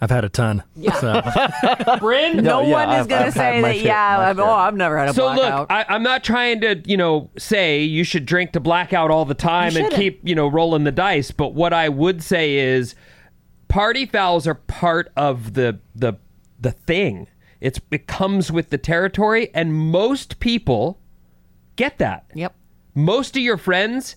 I've 0.00 0.10
had 0.10 0.24
a 0.24 0.28
ton. 0.28 0.64
Yeah. 0.74 0.92
So. 0.94 1.96
Bryn? 2.00 2.42
No 2.42 2.62
yeah, 2.62 2.72
one 2.72 2.88
is 2.90 2.96
I've- 3.02 3.08
going 3.08 3.24
to 3.26 3.32
say 3.32 3.62
that. 3.62 3.74
shit, 3.76 3.84
yeah, 3.84 4.18
I've, 4.18 4.38
oh, 4.40 4.50
I've 4.50 4.74
never 4.74 4.98
had 4.98 5.10
a 5.10 5.14
So 5.14 5.32
blackout. 5.32 5.52
So 5.52 5.58
look, 5.60 5.70
I, 5.70 5.84
I'm 5.88 6.02
not 6.02 6.24
trying 6.24 6.60
to, 6.62 6.82
you 6.84 6.96
know, 6.96 7.30
say 7.38 7.82
you 7.82 8.02
should 8.02 8.26
drink 8.26 8.50
to 8.52 8.60
blackout 8.60 9.12
all 9.12 9.24
the 9.24 9.34
time 9.34 9.76
and 9.76 9.92
keep, 9.92 10.20
you 10.24 10.34
know, 10.34 10.48
rolling 10.48 10.82
the 10.82 10.90
dice. 10.90 11.30
But 11.30 11.54
what 11.54 11.72
I 11.72 11.88
would 11.88 12.20
say 12.20 12.56
is, 12.56 12.96
party 13.68 14.04
fouls 14.04 14.46
are 14.48 14.56
part 14.56 15.12
of 15.16 15.54
the 15.54 15.78
the 15.94 16.14
the 16.60 16.72
thing. 16.72 17.28
It's 17.60 17.80
it 17.92 18.08
comes 18.08 18.50
with 18.50 18.70
the 18.70 18.78
territory, 18.78 19.50
and 19.54 19.72
most 19.72 20.40
people 20.40 20.98
get 21.76 21.98
that. 21.98 22.24
yep. 22.34 22.56
Most 22.96 23.36
of 23.36 23.42
your 23.42 23.56
friends. 23.56 24.16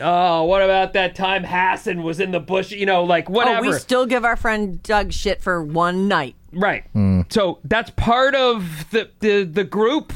Oh, 0.00 0.44
what 0.44 0.62
about 0.62 0.92
that 0.94 1.14
time 1.14 1.44
Hassan 1.44 2.02
was 2.02 2.20
in 2.20 2.30
the 2.30 2.40
bush? 2.40 2.70
You 2.72 2.86
know, 2.86 3.04
like 3.04 3.28
whatever. 3.28 3.66
Oh, 3.66 3.70
we 3.70 3.78
still 3.78 4.06
give 4.06 4.24
our 4.24 4.36
friend 4.36 4.82
Doug 4.82 5.12
shit 5.12 5.42
for 5.42 5.62
one 5.62 6.08
night. 6.08 6.34
right. 6.52 6.84
So 7.30 7.58
that's 7.64 7.90
part 7.90 8.34
of 8.34 8.86
the 8.90 9.10
the 9.20 9.44
the 9.44 9.64
group 9.64 10.12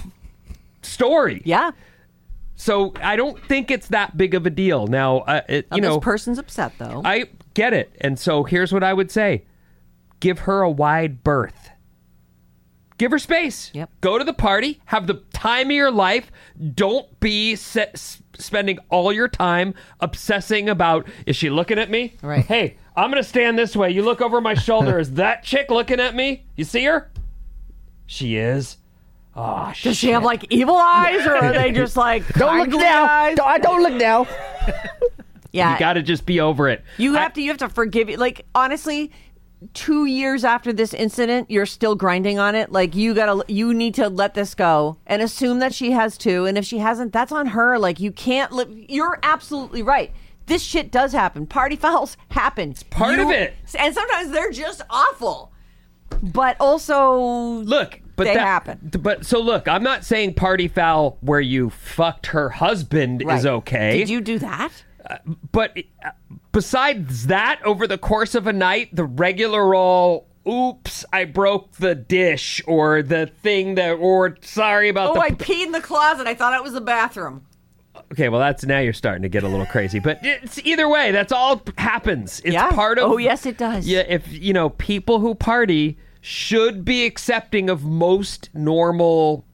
story. 0.82 1.42
Yeah. 1.44 1.72
So 2.56 2.92
I 3.02 3.16
don't 3.16 3.42
think 3.46 3.70
it's 3.70 3.88
that 3.88 4.16
big 4.16 4.34
of 4.34 4.46
a 4.46 4.50
deal. 4.50 4.86
Now, 4.86 5.18
uh, 5.18 5.40
it, 5.48 5.70
Now, 5.70 5.76
you 5.76 5.82
know, 5.82 5.94
this 5.96 6.04
person's 6.04 6.38
upset 6.38 6.72
though. 6.78 7.02
I 7.04 7.26
get 7.54 7.72
it, 7.72 7.94
and 8.00 8.18
so 8.18 8.44
here's 8.44 8.72
what 8.72 8.82
I 8.84 8.92
would 8.94 9.10
say: 9.10 9.44
give 10.20 10.40
her 10.40 10.62
a 10.62 10.70
wide 10.70 11.22
berth. 11.24 11.70
Give 12.96 13.10
her 13.10 13.18
space. 13.18 13.72
Yep. 13.74 13.90
Go 14.00 14.18
to 14.18 14.24
the 14.24 14.32
party. 14.32 14.80
Have 14.86 15.08
the 15.08 15.22
time 15.32 15.66
of 15.66 15.72
your 15.72 15.90
life. 15.90 16.30
Don't 16.74 17.18
be 17.18 17.56
se- 17.56 17.90
s- 17.92 18.22
spending 18.38 18.78
all 18.90 19.12
your 19.12 19.28
time 19.28 19.74
obsessing 20.00 20.68
about 20.68 21.06
is 21.26 21.36
she 21.36 21.50
looking 21.50 21.78
at 21.78 21.90
me? 21.90 22.14
Right. 22.22 22.44
Hey, 22.44 22.76
I'm 22.96 23.10
gonna 23.10 23.22
stand 23.24 23.58
this 23.58 23.74
way. 23.76 23.90
You 23.90 24.02
look 24.02 24.20
over 24.20 24.40
my 24.40 24.54
shoulder. 24.54 24.98
is 24.98 25.12
that 25.14 25.42
chick 25.42 25.70
looking 25.70 26.00
at 26.00 26.14
me? 26.14 26.44
You 26.56 26.64
see 26.64 26.84
her? 26.84 27.10
She 28.06 28.36
is. 28.36 28.76
Oh, 29.36 29.72
Does 29.82 29.96
she 29.96 30.10
have 30.10 30.22
like 30.22 30.46
evil 30.50 30.76
eyes, 30.76 31.26
or 31.26 31.34
are 31.36 31.52
they 31.52 31.72
just 31.72 31.96
like 31.96 32.26
Don't 32.34 32.70
look 32.70 32.80
now. 32.80 33.04
eyes? 33.04 33.36
Don't, 33.36 33.62
don't 33.62 33.82
look 33.82 33.94
now. 33.94 34.26
Yeah, 35.50 35.72
You 35.74 35.78
got 35.78 35.92
to 35.94 36.02
just 36.02 36.26
be 36.26 36.40
over 36.40 36.68
it. 36.68 36.84
You 36.98 37.16
I- 37.16 37.20
have 37.20 37.32
to. 37.34 37.42
You 37.42 37.48
have 37.50 37.58
to 37.58 37.68
forgive 37.68 38.08
it. 38.08 38.18
Like 38.18 38.44
honestly, 38.54 39.10
two 39.72 40.04
years 40.06 40.44
after 40.44 40.72
this 40.72 40.92
incident, 40.92 41.50
you're 41.50 41.66
still 41.66 41.94
grinding 41.94 42.38
on 42.38 42.54
it. 42.54 42.70
Like 42.72 42.94
you 42.94 43.14
gotta. 43.14 43.44
You 43.52 43.72
need 43.72 43.94
to 43.94 44.08
let 44.08 44.34
this 44.34 44.54
go 44.54 44.98
and 45.06 45.22
assume 45.22 45.60
that 45.60 45.74
she 45.74 45.92
has 45.92 46.18
too. 46.18 46.44
And 46.44 46.58
if 46.58 46.64
she 46.64 46.78
hasn't, 46.78 47.12
that's 47.12 47.32
on 47.32 47.46
her. 47.48 47.78
Like 47.78 48.00
you 48.00 48.12
can't. 48.12 48.52
Li- 48.52 48.86
you're 48.88 49.18
absolutely 49.22 49.82
right. 49.82 50.12
This 50.46 50.62
shit 50.62 50.90
does 50.90 51.12
happen. 51.12 51.46
Party 51.46 51.76
fouls 51.84 52.16
happen. 52.28 52.70
It's 52.72 52.82
part 52.82 53.18
of 53.18 53.30
it. 53.30 53.54
And 53.78 53.94
sometimes 53.94 54.30
they're 54.30 54.50
just 54.50 54.82
awful. 54.90 55.52
But 56.22 56.56
also, 56.60 57.18
look 57.18 58.00
but 58.16 58.24
They 58.24 58.34
that, 58.34 58.44
happen. 58.46 58.90
but 59.00 59.26
so 59.26 59.40
look 59.40 59.66
i'm 59.66 59.82
not 59.82 60.04
saying 60.04 60.34
party 60.34 60.68
foul 60.68 61.18
where 61.20 61.40
you 61.40 61.70
fucked 61.70 62.26
her 62.26 62.48
husband 62.48 63.24
is 63.28 63.44
okay 63.44 63.98
Did 63.98 64.08
you 64.08 64.20
do 64.20 64.38
that? 64.38 64.70
but 65.50 65.76
uh, 66.04 66.10
besides 66.54 67.26
that 67.26 67.60
over 67.64 67.86
the 67.86 67.98
course 67.98 68.34
of 68.34 68.46
a 68.46 68.52
night 68.52 68.88
the 68.94 69.04
regular 69.04 69.74
all 69.74 70.26
oops 70.48 71.04
i 71.12 71.24
broke 71.24 71.72
the 71.72 71.94
dish 71.94 72.60
or 72.66 73.02
the 73.02 73.26
thing 73.26 73.74
that 73.74 73.92
or 73.92 74.36
sorry 74.42 74.88
about 74.88 75.10
Oh, 75.10 75.14
the 75.14 75.20
Oh, 75.20 75.22
I 75.22 75.30
peed 75.30 75.66
in 75.66 75.72
the 75.72 75.80
closet. 75.80 76.26
I 76.26 76.34
thought 76.34 76.54
it 76.54 76.62
was 76.62 76.72
the 76.74 76.80
bathroom. 76.80 77.44
okay 78.12 78.28
well 78.28 78.40
that's 78.40 78.64
now 78.64 78.78
you're 78.78 78.92
starting 78.92 79.22
to 79.22 79.28
get 79.28 79.42
a 79.42 79.48
little 79.48 79.66
crazy 79.66 79.98
but 79.98 80.18
it's 80.22 80.58
either 80.64 80.88
way 80.88 81.10
that's 81.12 81.32
all 81.32 81.62
happens 81.78 82.40
it's 82.44 82.54
Yeah. 82.54 82.70
part 82.70 82.98
of 82.98 83.10
Oh, 83.10 83.16
yes, 83.18 83.46
it 83.46 83.56
does. 83.58 83.86
yeah 83.86 84.04
if 84.08 84.30
you 84.32 84.52
know 84.52 84.70
people 84.70 85.18
who 85.20 85.34
party 85.34 85.98
should 86.20 86.84
be 86.84 87.04
accepting 87.06 87.68
of 87.70 87.84
most 87.84 88.48
normal 88.54 89.44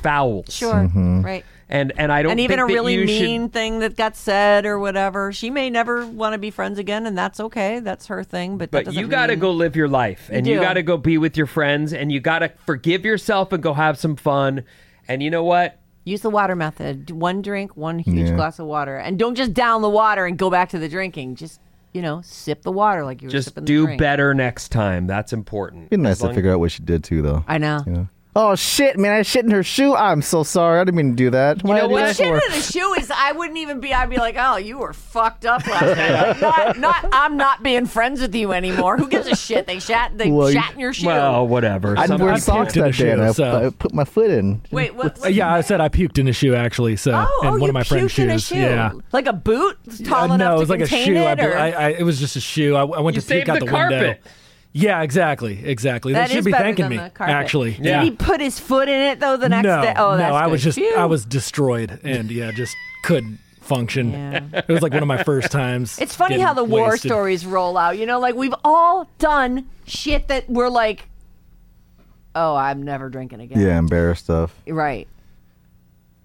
fouls 0.00 0.52
Sure. 0.54 0.74
Mm-hmm. 0.74 1.22
Right. 1.22 1.44
And 1.68 1.92
and 1.96 2.12
I 2.12 2.22
don't 2.22 2.32
and 2.32 2.40
even 2.40 2.58
think 2.58 2.70
a 2.70 2.72
really 2.72 2.94
you 2.94 3.06
should- 3.06 3.22
mean 3.22 3.48
thing 3.48 3.78
that 3.80 3.96
got 3.96 4.16
said 4.16 4.66
or 4.66 4.78
whatever. 4.78 5.32
She 5.32 5.50
may 5.50 5.70
never 5.70 6.06
want 6.06 6.34
to 6.34 6.38
be 6.38 6.50
friends 6.50 6.78
again, 6.78 7.06
and 7.06 7.16
that's 7.16 7.40
okay. 7.40 7.80
That's 7.80 8.06
her 8.08 8.22
thing. 8.24 8.58
But 8.58 8.70
But 8.70 8.84
doesn't 8.86 9.00
you 9.00 9.08
got 9.08 9.26
to 9.26 9.32
mean- 9.32 9.40
go 9.40 9.50
live 9.52 9.74
your 9.76 9.88
life, 9.88 10.28
and 10.32 10.46
you 10.46 10.54
do. 10.56 10.60
got 10.60 10.74
to 10.74 10.82
go 10.82 10.96
be 10.96 11.18
with 11.18 11.36
your 11.36 11.46
friends, 11.46 11.92
and 11.92 12.12
you 12.12 12.20
got 12.20 12.40
to 12.40 12.52
forgive 12.66 13.04
yourself 13.04 13.52
and 13.52 13.62
go 13.62 13.72
have 13.74 13.98
some 13.98 14.16
fun. 14.16 14.64
And 15.08 15.22
you 15.22 15.30
know 15.30 15.44
what? 15.44 15.78
use 16.06 16.20
the 16.20 16.28
water 16.28 16.54
method. 16.54 17.10
One 17.10 17.40
drink, 17.40 17.78
one 17.78 17.98
huge 17.98 18.28
Yeah. 18.28 18.36
glass 18.36 18.58
of 18.58 18.66
water, 18.66 18.98
and 18.98 19.18
don't 19.18 19.34
just 19.36 19.54
down 19.54 19.80
the 19.80 19.88
water 19.88 20.26
and 20.26 20.36
go 20.36 20.50
back 20.50 20.68
to 20.70 20.78
the 20.78 20.86
drinking. 20.88 21.36
Just 21.36 21.60
you 21.94 22.02
know, 22.02 22.20
sip 22.24 22.60
the 22.62 22.72
water 22.72 23.04
like 23.04 23.22
you 23.22 23.28
were 23.28 23.32
Just 23.32 23.48
sipping 23.48 23.62
the 23.64 23.66
do 23.68 23.84
drink. 23.86 24.00
better 24.00 24.34
next 24.34 24.70
time. 24.70 25.06
That's 25.06 25.32
important. 25.32 25.84
It'd 25.84 25.90
Be 25.90 25.96
nice 25.98 26.18
to 26.18 26.26
long- 26.26 26.34
figure 26.34 26.52
out 26.52 26.58
what 26.60 26.72
she 26.72 26.82
did 26.82 27.04
too, 27.04 27.22
though. 27.22 27.44
I 27.48 27.56
know. 27.58 27.82
You 27.86 27.92
know? 27.92 28.08
Oh 28.36 28.56
shit, 28.56 28.98
man! 28.98 29.12
I 29.12 29.22
shit 29.22 29.44
in 29.44 29.52
her 29.52 29.62
shoe. 29.62 29.94
I'm 29.94 30.20
so 30.20 30.42
sorry. 30.42 30.80
I 30.80 30.84
didn't 30.84 30.96
mean 30.96 31.10
to 31.10 31.16
do 31.16 31.30
that. 31.30 31.62
Why 31.62 31.78
know 31.78 31.82
did 31.82 31.84
I 31.84 31.86
do 31.86 31.92
what? 31.92 32.00
that 32.06 32.16
Shit 32.16 32.26
for? 32.42 32.52
in 32.52 32.58
a 32.58 32.62
shoe 32.62 32.94
is. 32.94 33.08
I 33.14 33.30
wouldn't 33.30 33.58
even 33.58 33.78
be. 33.78 33.94
I'd 33.94 34.10
be 34.10 34.16
like, 34.16 34.34
oh, 34.36 34.56
you 34.56 34.78
were 34.78 34.92
fucked 34.92 35.46
up 35.46 35.64
last 35.68 35.96
night. 35.96 36.40
Like, 36.40 36.76
not, 36.76 37.02
not. 37.04 37.08
I'm 37.12 37.36
not 37.36 37.62
being 37.62 37.86
friends 37.86 38.20
with 38.20 38.34
you 38.34 38.50
anymore. 38.52 38.96
Who 38.98 39.08
gives 39.08 39.28
a 39.28 39.36
shit? 39.36 39.68
They 39.68 39.78
shat. 39.78 40.18
They 40.18 40.32
Well, 40.32 40.50
shat 40.50 40.72
in 40.74 40.80
your 40.80 40.92
shoe. 40.92 41.06
Well, 41.06 41.46
whatever. 41.46 41.96
I 41.96 42.06
Some 42.06 42.16
didn't 42.18 42.26
wear 42.26 42.34
people- 42.34 42.40
socks 42.54 42.72
puked 42.72 42.76
in 42.76 42.82
that 42.82 42.88
a 42.88 43.02
day, 43.04 43.10
and 43.12 43.20
shoe, 43.20 43.26
I, 43.28 43.32
so- 43.32 43.66
I 43.66 43.70
put 43.70 43.94
my 43.94 44.04
foot 44.04 44.30
in. 44.32 44.60
Wait, 44.72 44.94
what? 44.96 45.24
Uh, 45.24 45.28
yeah, 45.28 45.54
I 45.54 45.60
said 45.60 45.80
I 45.80 45.88
puked 45.88 46.18
in 46.18 46.26
a 46.26 46.32
shoe 46.32 46.56
actually. 46.56 46.96
So 46.96 47.12
Oh, 47.12 47.40
in 47.42 47.48
oh, 47.48 47.52
one 47.52 47.60
you 47.62 47.68
of 47.68 47.74
my 47.74 47.84
friend's 47.84 48.12
puked 48.14 48.18
in 48.24 48.30
a 48.30 48.32
shoes. 48.34 48.46
shoe. 48.48 48.56
Yeah. 48.56 48.92
like 49.12 49.26
a 49.26 49.32
boot, 49.32 49.78
tall 50.04 50.22
Uh, 50.22 50.34
enough 50.34 50.38
no, 50.38 50.48
to 50.50 50.56
it 50.56 50.58
was 50.58 50.70
like 50.70 50.80
a 50.80 50.86
contain 50.88 51.06
shoe. 51.06 51.18
I, 51.18 51.32
it, 51.34 51.40
or 51.40 51.56
I, 51.56 51.70
I, 51.70 51.88
it 51.90 52.02
was 52.02 52.18
just 52.18 52.34
a 52.34 52.40
shoe. 52.40 52.74
I, 52.74 52.80
I 52.82 53.00
went 53.00 53.14
You 53.14 53.20
to 53.22 53.26
puke 53.28 53.46
saved 53.46 53.48
out 53.50 53.60
the 53.60 53.66
the, 53.66 53.72
window. 53.72 53.88
carpet. 53.90 54.22
Yeah, 54.76 55.02
exactly, 55.02 55.64
exactly. 55.64 56.12
That 56.14 56.26
they 56.26 56.34
should 56.34 56.40
is 56.40 56.46
be 56.46 56.50
thanking 56.50 56.82
than 56.82 56.90
me. 56.90 56.96
the 56.96 57.10
carpet. 57.10 57.32
Actually, 57.32 57.72
Did 57.74 57.84
yeah. 57.84 58.02
he 58.02 58.10
put 58.10 58.40
his 58.40 58.58
foot 58.58 58.88
in 58.88 59.00
it 59.00 59.20
though 59.20 59.36
the 59.36 59.48
next 59.48 59.62
no, 59.62 59.82
day? 59.82 59.94
Oh, 59.96 60.16
that's 60.16 60.32
no, 60.32 60.34
I 60.34 60.48
was 60.48 60.64
just 60.64 60.76
Phew. 60.76 60.96
I 60.96 61.04
was 61.04 61.24
destroyed 61.24 62.00
and 62.02 62.28
yeah, 62.28 62.50
just 62.50 62.74
couldn't 63.04 63.38
function. 63.60 64.10
Yeah. 64.10 64.40
It 64.52 64.68
was 64.68 64.82
like 64.82 64.92
one 64.92 65.02
of 65.02 65.06
my 65.06 65.22
first 65.22 65.52
times. 65.52 65.98
It's 66.00 66.16
funny 66.16 66.40
how 66.40 66.54
the 66.54 66.64
war 66.64 66.90
wasted. 66.90 67.08
stories 67.08 67.46
roll 67.46 67.78
out. 67.78 67.96
You 67.98 68.06
know, 68.06 68.18
like 68.18 68.34
we've 68.34 68.54
all 68.64 69.08
done 69.18 69.68
shit 69.86 70.26
that 70.26 70.50
we're 70.50 70.68
like, 70.68 71.06
oh, 72.34 72.56
I'm 72.56 72.82
never 72.82 73.08
drinking 73.08 73.40
again. 73.42 73.60
Yeah, 73.60 73.78
embarrassed 73.78 74.24
stuff. 74.24 74.54
Right. 74.66 75.06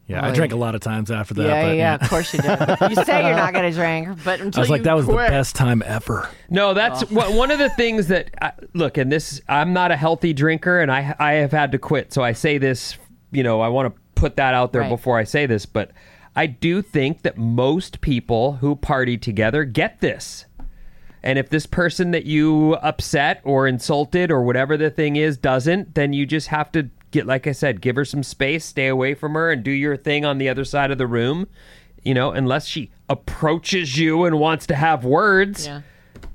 Yeah, 0.10 0.26
I 0.26 0.32
drank 0.34 0.54
a 0.54 0.56
lot 0.56 0.74
of 0.74 0.82
times 0.82 1.12
after 1.12 1.36
that. 1.36 1.48
yeah, 1.48 1.68
but, 1.68 1.78
yeah, 1.78 1.96
of 1.96 2.02
course 2.10 2.34
you 2.34 2.42
do. 2.42 2.48
you 2.90 2.96
say 3.06 3.28
you're 3.28 3.38
not 3.38 3.54
going 3.54 3.72
to 3.72 3.78
drink, 3.78 4.24
but 4.24 4.42
until 4.42 4.60
I 4.60 4.62
was 4.62 4.70
like, 4.70 4.80
you 4.80 4.86
that 4.86 4.96
was 4.96 5.06
quit. 5.06 5.28
the 5.28 5.32
best 5.32 5.56
time 5.56 5.84
ever. 5.86 6.28
No, 6.50 6.74
that's 6.74 7.04
oh. 7.04 7.08
one 7.08 7.36
one 7.36 7.52
of 7.52 7.60
the 7.60 7.70
things 7.70 8.08
that 8.08 8.32
I, 8.42 8.54
look. 8.74 8.98
And 8.98 9.12
this, 9.12 9.40
I'm 9.48 9.72
not 9.72 9.92
a 9.92 9.96
healthy 9.96 10.34
drinker, 10.34 10.80
and 10.82 10.92
I 10.92 11.16
I 11.20 11.34
have 11.34 11.52
had 11.52 11.72
to 11.74 11.78
quit. 11.78 12.12
So 12.12 12.24
I 12.24 12.32
say 12.34 12.58
this, 12.58 12.98
you 13.32 13.44
know, 13.44 13.62
I 13.62 13.68
want 13.68 13.94
to 13.94 14.02
put 14.16 14.36
that 14.38 14.56
out 14.56 14.74
there 14.74 14.82
Right. 14.82 14.90
before 14.90 15.20
I 15.20 15.24
say 15.26 15.46
this, 15.46 15.68
but 15.68 15.92
I 16.36 16.48
do 16.48 16.82
think 16.82 17.22
that 17.22 17.38
most 17.38 18.02
people 18.02 18.54
who 18.54 18.76
party 18.76 19.16
together 19.18 19.64
get 19.64 20.02
this. 20.02 20.46
And 21.22 21.38
if 21.38 21.50
this 21.50 21.66
person 21.66 22.12
that 22.12 22.26
you 22.26 22.76
upset 22.82 23.42
or 23.44 23.68
insulted 23.68 24.32
or 24.32 24.42
whatever 24.44 24.78
the 24.78 24.90
thing 24.90 25.18
is 25.18 25.38
doesn't, 25.38 25.96
then 25.96 26.14
you 26.14 26.26
just 26.26 26.48
have 26.48 26.72
to 26.72 26.90
get, 27.12 27.26
like 27.26 27.48
I 27.48 27.52
said, 27.52 27.82
give 27.82 27.96
her 27.96 28.06
some 28.06 28.24
space, 28.24 28.66
stay 28.66 28.88
away 28.88 29.14
from 29.14 29.34
her, 29.34 29.52
and 29.52 29.64
do 29.64 29.72
your 29.72 29.98
thing 29.98 30.26
on 30.26 30.38
the 30.38 30.50
other 30.50 30.64
side 30.66 30.92
of 30.92 30.98
the 30.98 31.08
room. 31.08 31.48
You 32.04 32.14
know, 32.14 32.32
unless 32.32 32.66
she 32.66 32.92
approaches 33.10 33.98
you 33.98 34.24
and 34.26 34.40
wants 34.40 34.66
to 34.68 34.76
have 34.76 35.04
words. 35.04 35.66
Yeah. 35.66 35.82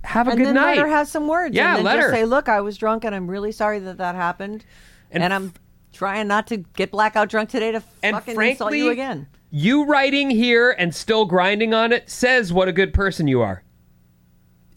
have 0.02 0.26
a 0.28 0.32
and 0.32 0.38
good 0.38 0.46
then 0.48 0.54
night. 0.56 0.76
let 0.76 0.86
her 0.86 0.88
have 0.88 1.08
some 1.08 1.26
words. 1.26 1.54
Yeah, 1.54 1.68
and 1.70 1.78
then 1.78 1.84
let 1.84 1.96
just 1.96 2.06
her. 2.08 2.12
say, 2.14 2.24
"Look, 2.26 2.48
I 2.48 2.60
was 2.60 2.76
drunk, 2.76 3.04
and 3.04 3.14
I'm 3.14 3.28
really 3.30 3.52
sorry 3.52 3.78
that 3.78 3.96
that 3.98 4.14
happened, 4.14 4.64
And 5.10 5.22
and, 5.22 5.32
f- 5.32 5.36
I'm 5.40 5.52
trying 5.92 6.28
not 6.28 6.46
to 6.48 6.58
get 6.58 6.90
blackout 6.90 7.30
drunk 7.30 7.48
today 7.48 7.72
to 7.72 7.82
and 8.02 8.14
fucking 8.16 8.34
frankly, 8.34 8.50
insult 8.50 8.74
you 8.74 8.90
again." 8.90 9.26
you 9.56 9.84
writing 9.84 10.30
here 10.30 10.72
and 10.72 10.92
still 10.94 11.24
grinding 11.26 11.72
on 11.72 11.92
it 11.92 12.10
says 12.10 12.52
what 12.52 12.66
a 12.66 12.72
good 12.72 12.92
person 12.92 13.28
you 13.28 13.40
are. 13.40 13.62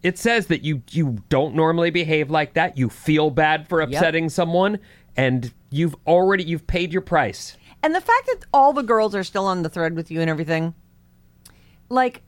It 0.04 0.18
says 0.20 0.48
that 0.48 0.64
you 0.64 0.84
you 0.92 1.18
don't 1.30 1.56
normally 1.56 1.90
behave 1.90 2.30
like 2.30 2.54
that. 2.54 2.78
You 2.78 2.88
feel 2.88 3.30
bad 3.32 3.68
for 3.68 3.82
upsetting 3.82 4.30
someone, 4.30 4.80
and 5.18 5.52
you've 5.70 5.96
already 6.06 6.44
you've 6.44 6.68
paid 6.68 6.92
your 6.94 7.02
price. 7.02 7.58
And 7.84 7.94
the 7.94 8.02
fact 8.02 8.28
that 8.28 8.46
all 8.54 8.74
the 8.74 8.84
girls 8.84 9.16
are 9.16 9.24
still 9.24 9.46
on 9.46 9.64
the 9.64 9.70
thread 9.70 9.96
with 9.96 10.10
you 10.10 10.22
and 10.22 10.30
everything, 10.30 10.74
like, 11.90 12.24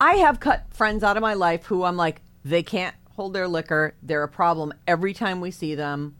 I 0.00 0.14
have 0.16 0.40
cut 0.40 0.66
friends 0.72 1.02
out 1.02 1.16
of 1.16 1.22
my 1.22 1.34
life 1.34 1.66
who 1.66 1.84
I'm 1.84 1.96
like, 1.96 2.22
they 2.44 2.62
can't 2.62 2.94
hold 3.10 3.32
their 3.32 3.48
liquor. 3.48 3.94
They're 4.02 4.22
a 4.22 4.28
problem 4.28 4.72
every 4.86 5.14
time 5.14 5.40
we 5.40 5.50
see 5.50 5.74
them. 5.74 6.16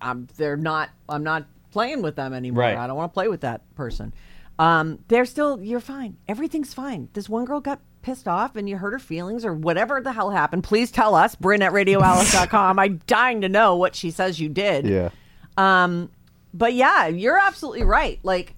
I'm, 0.00 0.28
they're 0.36 0.56
not. 0.56 0.90
I'm 1.08 1.22
not 1.22 1.46
playing 1.70 2.02
with 2.02 2.16
them 2.16 2.32
anymore. 2.32 2.62
Right. 2.62 2.76
I 2.76 2.86
don't 2.86 2.96
want 2.96 3.12
to 3.12 3.14
play 3.14 3.28
with 3.28 3.40
that 3.42 3.62
person. 3.74 4.12
Um, 4.58 4.98
they're 5.08 5.24
still. 5.24 5.60
You're 5.60 5.80
fine. 5.80 6.16
Everything's 6.28 6.74
fine. 6.74 7.08
This 7.12 7.28
one 7.28 7.44
girl 7.44 7.60
got 7.60 7.80
pissed 8.02 8.26
off 8.28 8.56
and 8.56 8.68
you 8.68 8.76
hurt 8.76 8.92
her 8.92 8.98
feelings 8.98 9.44
or 9.44 9.52
whatever 9.54 10.00
the 10.00 10.12
hell 10.12 10.30
happened. 10.30 10.64
Please 10.64 10.90
tell 10.90 11.14
us. 11.14 11.34
Bryn 11.34 11.62
at 11.62 11.72
radioalice.com. 11.72 12.78
I'm 12.78 13.00
dying 13.06 13.40
to 13.42 13.48
know 13.48 13.76
what 13.76 13.94
she 13.94 14.10
says 14.10 14.38
you 14.40 14.48
did. 14.48 14.86
Yeah. 14.86 15.10
Um, 15.56 16.10
but 16.54 16.74
yeah, 16.74 17.06
you're 17.06 17.38
absolutely 17.38 17.84
right. 17.84 18.18
Like 18.22 18.54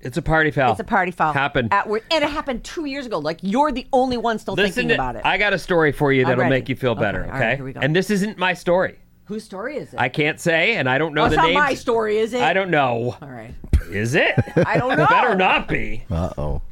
It's 0.00 0.16
a 0.16 0.22
party 0.22 0.50
foul. 0.50 0.72
it's 0.72 0.80
a 0.80 0.84
party 0.84 1.10
foul. 1.10 1.32
Happened. 1.32 1.72
at 1.72 1.86
and 1.86 2.02
it 2.10 2.22
happened 2.30 2.62
two 2.64 2.84
years 2.84 3.06
ago. 3.06 3.18
Like 3.18 3.38
you're 3.42 3.72
the 3.72 3.86
only 3.92 4.16
one 4.16 4.38
still 4.38 4.54
Listen, 4.54 4.72
thinking 4.72 4.88
to- 4.90 4.94
about 4.94 5.16
it. 5.16 5.22
I 5.24 5.38
got 5.38 5.52
a 5.52 5.58
story 5.58 5.92
for 5.92 6.12
you 6.12 6.24
that'll 6.24 6.48
make 6.48 6.68
you 6.68 6.76
feel 6.76 6.92
Okay, 6.92 7.00
better. 7.00 7.24
all 7.24 7.30
Okay, 7.30 7.40
right, 7.48 7.56
here 7.56 7.64
we 7.64 7.72
go. 7.72 7.80
and 7.80 7.94
this 7.96 8.10
isn't 8.10 8.38
my 8.38 8.54
story. 8.54 8.98
Whose 9.26 9.42
story 9.42 9.78
is 9.78 9.94
it? 9.94 9.98
I 9.98 10.10
can't 10.10 10.38
say, 10.38 10.76
and 10.76 10.86
I 10.88 10.98
don't 10.98 11.14
know 11.14 11.22
oh, 11.22 11.26
it's 11.26 11.32
the 11.34 11.38
not 11.38 11.46
names. 11.46 11.54
my 11.56 11.74
story, 11.74 12.18
is 12.18 12.34
it? 12.34 12.42
I 12.42 12.52
don't 12.52 12.70
know. 12.70 13.16
All 13.22 13.28
right. 13.28 13.54
Is 13.90 14.14
it? 14.14 14.34
I 14.66 14.76
don't 14.76 14.98
know. 14.98 15.06
Better 15.06 15.34
not 15.34 15.66
be. 15.66 16.04
Uh 16.10 16.30
oh. 16.36 16.62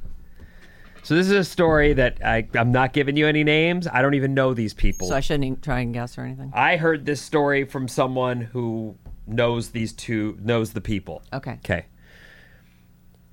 So 1.02 1.16
this 1.16 1.26
is 1.26 1.32
a 1.32 1.44
story 1.44 1.94
that 1.94 2.24
I, 2.24 2.46
I'm 2.54 2.70
not 2.70 2.92
giving 2.92 3.16
you 3.16 3.26
any 3.26 3.42
names. 3.42 3.88
I 3.88 4.02
don't 4.02 4.14
even 4.14 4.34
know 4.34 4.54
these 4.54 4.72
people. 4.72 5.08
So 5.08 5.16
I 5.16 5.20
shouldn't 5.20 5.44
even 5.44 5.60
try 5.60 5.80
and 5.80 5.92
guess 5.92 6.16
or 6.16 6.22
anything. 6.22 6.52
I 6.54 6.76
heard 6.76 7.06
this 7.06 7.20
story 7.20 7.64
from 7.64 7.88
someone 7.88 8.40
who 8.40 8.96
knows 9.26 9.70
these 9.70 9.92
two 9.92 10.38
knows 10.40 10.72
the 10.72 10.80
people. 10.80 11.22
Okay. 11.32 11.52
Okay. 11.64 11.86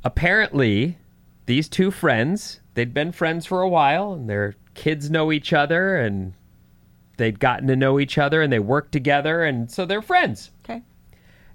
Apparently, 0.03 0.97
these 1.45 1.69
two 1.69 1.91
friends, 1.91 2.59
they'd 2.73 2.93
been 2.93 3.11
friends 3.11 3.45
for 3.45 3.61
a 3.61 3.69
while 3.69 4.13
and 4.13 4.27
their 4.27 4.55
kids 4.73 5.11
know 5.11 5.31
each 5.31 5.53
other 5.53 5.95
and 5.97 6.33
they'd 7.17 7.39
gotten 7.39 7.67
to 7.67 7.75
know 7.75 7.99
each 7.99 8.17
other 8.17 8.41
and 8.41 8.51
they 8.51 8.59
work 8.59 8.91
together 8.91 9.43
and 9.43 9.69
so 9.69 9.85
they're 9.85 10.01
friends. 10.01 10.49
Okay. 10.65 10.81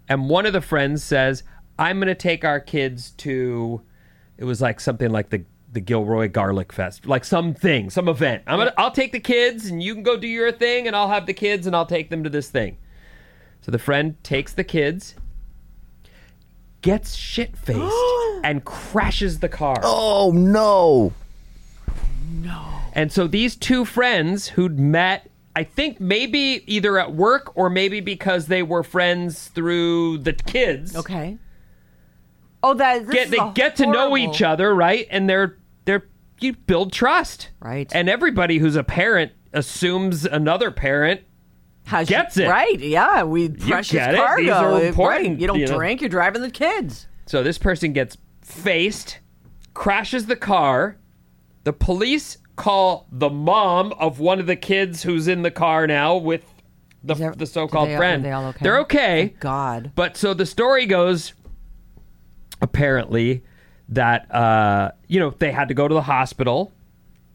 And 0.09 0.29
one 0.29 0.47
of 0.47 0.53
the 0.53 0.61
friends 0.61 1.03
says, 1.03 1.43
"I'm 1.79 1.97
going 1.97 2.09
to 2.09 2.15
take 2.15 2.45
our 2.45 2.61
kids 2.61 3.13
to 3.19 3.83
it 4.37 4.45
was 4.45 4.61
like 4.61 4.81
something 4.81 5.11
like 5.11 5.31
the 5.31 5.45
the 5.75 5.81
Gilroy 5.81 6.29
Garlic 6.29 6.73
Fest, 6.73 7.05
like 7.07 7.25
something, 7.25 7.91
some 7.91 8.09
event. 8.09 8.43
I'm 8.47 8.59
gonna, 8.59 8.73
I'll 8.79 8.91
take 8.91 9.13
the 9.13 9.21
kids, 9.21 9.67
and 9.67 9.83
you 9.83 9.93
can 9.95 10.03
go 10.03 10.17
do 10.17 10.27
your 10.27 10.51
thing, 10.53 10.87
and 10.87 10.97
I'll 10.97 11.09
have 11.09 11.27
the 11.27 11.35
kids, 11.35 11.67
and 11.67 11.77
I'll 11.77 11.87
take 11.87 12.11
them 12.11 12.25
to 12.25 12.31
this 12.31 12.49
thing. 12.49 12.79
So 13.61 13.71
the 13.71 13.79
friend 13.79 14.17
takes 14.23 14.53
the 14.53 14.65
kids, 14.65 15.15
gets 16.81 17.15
shit 17.15 17.57
faced, 17.57 17.95
and 18.45 18.65
crashes 18.65 19.41
the 19.41 19.49
car. 19.49 19.81
Oh 19.83 20.33
no. 20.35 21.13
No. 22.31 22.65
And 22.93 23.13
so 23.13 23.27
these 23.27 23.57
two 23.57 23.85
friends 23.85 24.49
who'd 24.49 24.79
met, 24.79 25.31
I 25.57 25.65
think 25.65 26.01
maybe 26.01 26.63
either 26.67 26.99
at 26.99 27.13
work 27.15 27.57
or 27.57 27.69
maybe 27.71 28.01
because 28.01 28.47
they 28.47 28.63
were 28.63 28.83
friends 28.83 29.49
through 29.49 30.19
the 30.19 30.33
kids. 30.33 30.95
Okay. 30.97 31.39
Oh, 32.63 32.75
that 32.75 33.07
this 33.07 33.15
Get 33.15 33.25
is 33.27 33.31
they 33.31 33.37
a 33.39 33.53
get 33.55 33.77
to 33.77 33.87
know 33.87 34.09
horrible- 34.09 34.19
each 34.19 34.43
other, 34.43 34.75
right? 34.75 35.07
And 35.11 35.29
they're 35.29 35.47
they're 35.47 35.59
you 36.45 36.53
build 36.53 36.93
trust. 36.93 37.51
Right. 37.61 37.91
And 37.95 38.09
everybody 38.09 38.59
who's 38.59 38.77
a 38.77 38.85
parent 38.85 39.33
assumes 39.53 40.25
another 40.25 40.71
parent 40.71 41.23
Has 41.87 42.09
gets 42.09 42.37
it. 42.37 42.49
right. 42.49 42.79
Yeah, 42.79 43.23
we 43.25 43.49
precious 43.49 43.93
get 43.93 44.15
it. 44.15 44.19
cargo. 44.19 44.43
These 44.81 44.97
are 44.99 45.07
Right. 45.09 45.39
You 45.39 45.47
don't 45.47 45.59
you 45.59 45.67
know. 45.67 45.77
drink. 45.77 46.01
You're 46.01 46.11
driving 46.11 46.43
the 46.43 46.51
kids. 46.51 47.07
So 47.27 47.43
this 47.43 47.59
person 47.59 47.93
gets 47.93 48.17
faced, 48.43 49.19
crashes 49.73 50.27
the 50.27 50.37
car. 50.37 50.99
The 51.65 51.73
police 51.73 52.39
call 52.57 53.07
the 53.11 53.31
mom 53.31 53.93
of 53.99 54.21
one 54.21 54.39
of 54.39 54.47
the 54.47 54.57
kids 54.57 55.03
who's 55.03 55.27
in 55.29 55.43
the 55.43 55.51
car 55.51 55.87
now 55.87 56.17
with 56.17 56.45
the, 57.03 57.15
there- 57.15 57.35
the 57.35 57.47
so-called 57.47 57.89
they- 57.89 57.95
are 57.95 57.99
friend. 57.99 58.25
they 58.25 58.33
all 58.33 58.47
okay? 58.47 58.59
They're 58.63 58.79
okay. 58.81 59.21
Thank 59.29 59.41
God. 59.41 59.93
But 59.95 60.17
so 60.17 60.35
the 60.35 60.47
story 60.47 60.87
goes, 60.87 61.33
apparently, 62.61 63.43
that 63.89 64.33
uh, 64.35 64.93
you 65.09 65.21
know 65.21 65.31
they 65.31 65.53
had 65.53 65.69
to 65.69 65.75
go 65.75 65.89
to 65.89 65.95
the 65.95 66.03
hospital. 66.03 66.73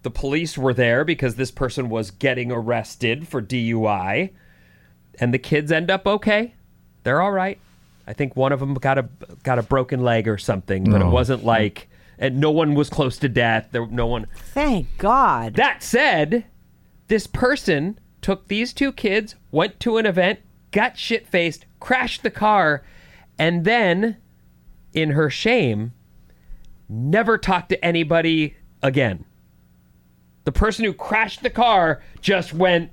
The 0.01 0.11
police 0.11 0.57
were 0.57 0.73
there 0.73 1.03
because 1.03 1.35
this 1.35 1.51
person 1.51 1.89
was 1.89 2.11
getting 2.11 2.51
arrested 2.51 3.27
for 3.27 3.41
DUI, 3.41 4.31
and 5.19 5.33
the 5.33 5.39
kids 5.39 5.71
end 5.71 5.91
up 5.91 6.07
okay. 6.07 6.53
They're 7.03 7.21
all 7.21 7.31
right. 7.31 7.59
I 8.07 8.13
think 8.13 8.35
one 8.35 8.51
of 8.51 8.59
them 8.59 8.73
got 8.73 8.97
a 8.97 9.07
got 9.43 9.59
a 9.59 9.63
broken 9.63 10.01
leg 10.01 10.27
or 10.27 10.37
something, 10.37 10.85
but 10.89 11.01
it 11.01 11.05
wasn't 11.05 11.43
like, 11.45 11.89
and 12.17 12.39
no 12.39 12.49
one 12.49 12.73
was 12.73 12.89
close 12.89 13.17
to 13.19 13.29
death. 13.29 13.67
There, 13.71 13.85
no 13.85 14.07
one. 14.07 14.25
Thank 14.35 14.97
God. 14.97 15.53
That 15.55 15.83
said, 15.83 16.45
this 17.07 17.27
person 17.27 17.99
took 18.21 18.47
these 18.47 18.73
two 18.73 18.91
kids, 18.91 19.35
went 19.51 19.79
to 19.81 19.97
an 19.97 20.05
event, 20.05 20.39
got 20.71 20.97
shit 20.97 21.27
faced, 21.27 21.65
crashed 21.79 22.23
the 22.23 22.31
car, 22.31 22.83
and 23.37 23.63
then, 23.63 24.17
in 24.93 25.11
her 25.11 25.29
shame, 25.29 25.93
never 26.89 27.37
talk 27.37 27.69
to 27.69 27.85
anybody 27.85 28.55
again. 28.81 29.25
The 30.45 30.51
person 30.51 30.85
who 30.85 30.93
crashed 30.93 31.43
the 31.43 31.49
car 31.49 32.01
just 32.21 32.53
went 32.53 32.91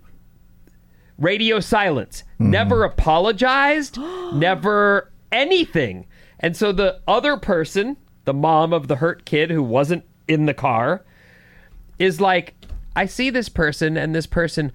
radio 1.18 1.60
silence, 1.60 2.22
hmm. 2.38 2.50
never 2.50 2.84
apologized, 2.84 3.98
never 4.34 5.10
anything. 5.32 6.06
And 6.38 6.56
so 6.56 6.72
the 6.72 7.00
other 7.08 7.36
person, 7.36 7.96
the 8.24 8.34
mom 8.34 8.72
of 8.72 8.88
the 8.88 8.96
hurt 8.96 9.24
kid 9.24 9.50
who 9.50 9.62
wasn't 9.62 10.04
in 10.28 10.46
the 10.46 10.54
car, 10.54 11.04
is 11.98 12.20
like, 12.20 12.54
I 12.94 13.06
see 13.06 13.30
this 13.30 13.48
person, 13.48 13.96
and 13.96 14.14
this 14.14 14.26
person 14.26 14.72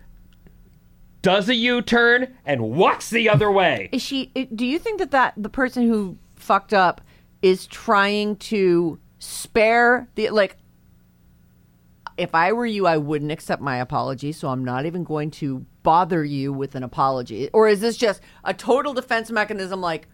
does 1.21 1.49
a 1.49 1.55
U 1.55 1.81
turn 1.81 2.35
and 2.45 2.61
walks 2.61 3.09
the 3.09 3.29
other 3.29 3.51
way. 3.51 3.89
Is 3.91 4.01
she? 4.01 4.27
Do 4.55 4.65
you 4.65 4.79
think 4.79 4.99
that 4.99 5.11
that 5.11 5.33
the 5.37 5.49
person 5.49 5.87
who 5.87 6.17
fucked 6.35 6.73
up 6.73 7.01
is 7.41 7.67
trying 7.67 8.35
to 8.37 8.99
spare 9.21 10.09
the 10.15 10.29
like? 10.31 10.57
If 12.17 12.35
I 12.35 12.51
were 12.51 12.65
you, 12.65 12.85
I 12.85 12.97
wouldn't 12.97 13.31
accept 13.31 13.61
my 13.61 13.77
apology, 13.77 14.31
so 14.31 14.49
I'm 14.49 14.65
not 14.65 14.85
even 14.85 15.03
going 15.03 15.31
to 15.31 15.65
bother 15.81 16.23
you 16.23 16.51
with 16.53 16.75
an 16.75 16.83
apology. 16.83 17.49
Or 17.53 17.67
is 17.67 17.79
this 17.79 17.97
just 17.97 18.21
a 18.43 18.53
total 18.53 18.93
defense 18.93 19.31
mechanism? 19.31 19.81
Like, 19.81 20.07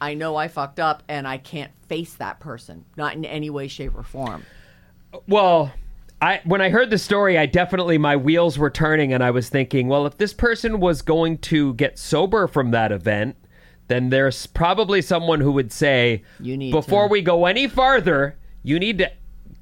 I 0.00 0.14
know 0.14 0.36
I 0.36 0.46
fucked 0.48 0.78
up, 0.78 1.02
and 1.08 1.26
I 1.26 1.38
can't 1.38 1.72
face 1.88 2.14
that 2.14 2.38
person, 2.38 2.84
not 2.96 3.14
in 3.14 3.24
any 3.24 3.50
way, 3.50 3.66
shape, 3.66 3.96
or 3.96 4.02
form. 4.04 4.44
Well, 5.26 5.72
I 6.20 6.40
when 6.44 6.60
I 6.60 6.68
heard 6.68 6.90
the 6.90 6.98
story, 6.98 7.38
I 7.38 7.46
definitely 7.46 7.96
my 7.98 8.14
wheels 8.16 8.58
were 8.58 8.70
turning, 8.70 9.12
and 9.12 9.24
I 9.24 9.30
was 9.30 9.48
thinking, 9.48 9.88
well, 9.88 10.06
if 10.06 10.18
this 10.18 10.34
person 10.34 10.80
was 10.80 11.02
going 11.02 11.38
to 11.38 11.74
get 11.74 11.98
sober 11.98 12.46
from 12.46 12.70
that 12.72 12.92
event, 12.92 13.36
then 13.88 14.10
there's 14.10 14.46
probably 14.46 15.00
someone 15.00 15.40
who 15.40 15.50
would 15.52 15.72
say, 15.72 16.22
You 16.38 16.56
need 16.56 16.72
before 16.72 17.08
to- 17.08 17.12
we 17.12 17.22
go 17.22 17.46
any 17.46 17.66
farther, 17.66 18.36
you 18.62 18.78
need 18.78 18.98
to 18.98 19.10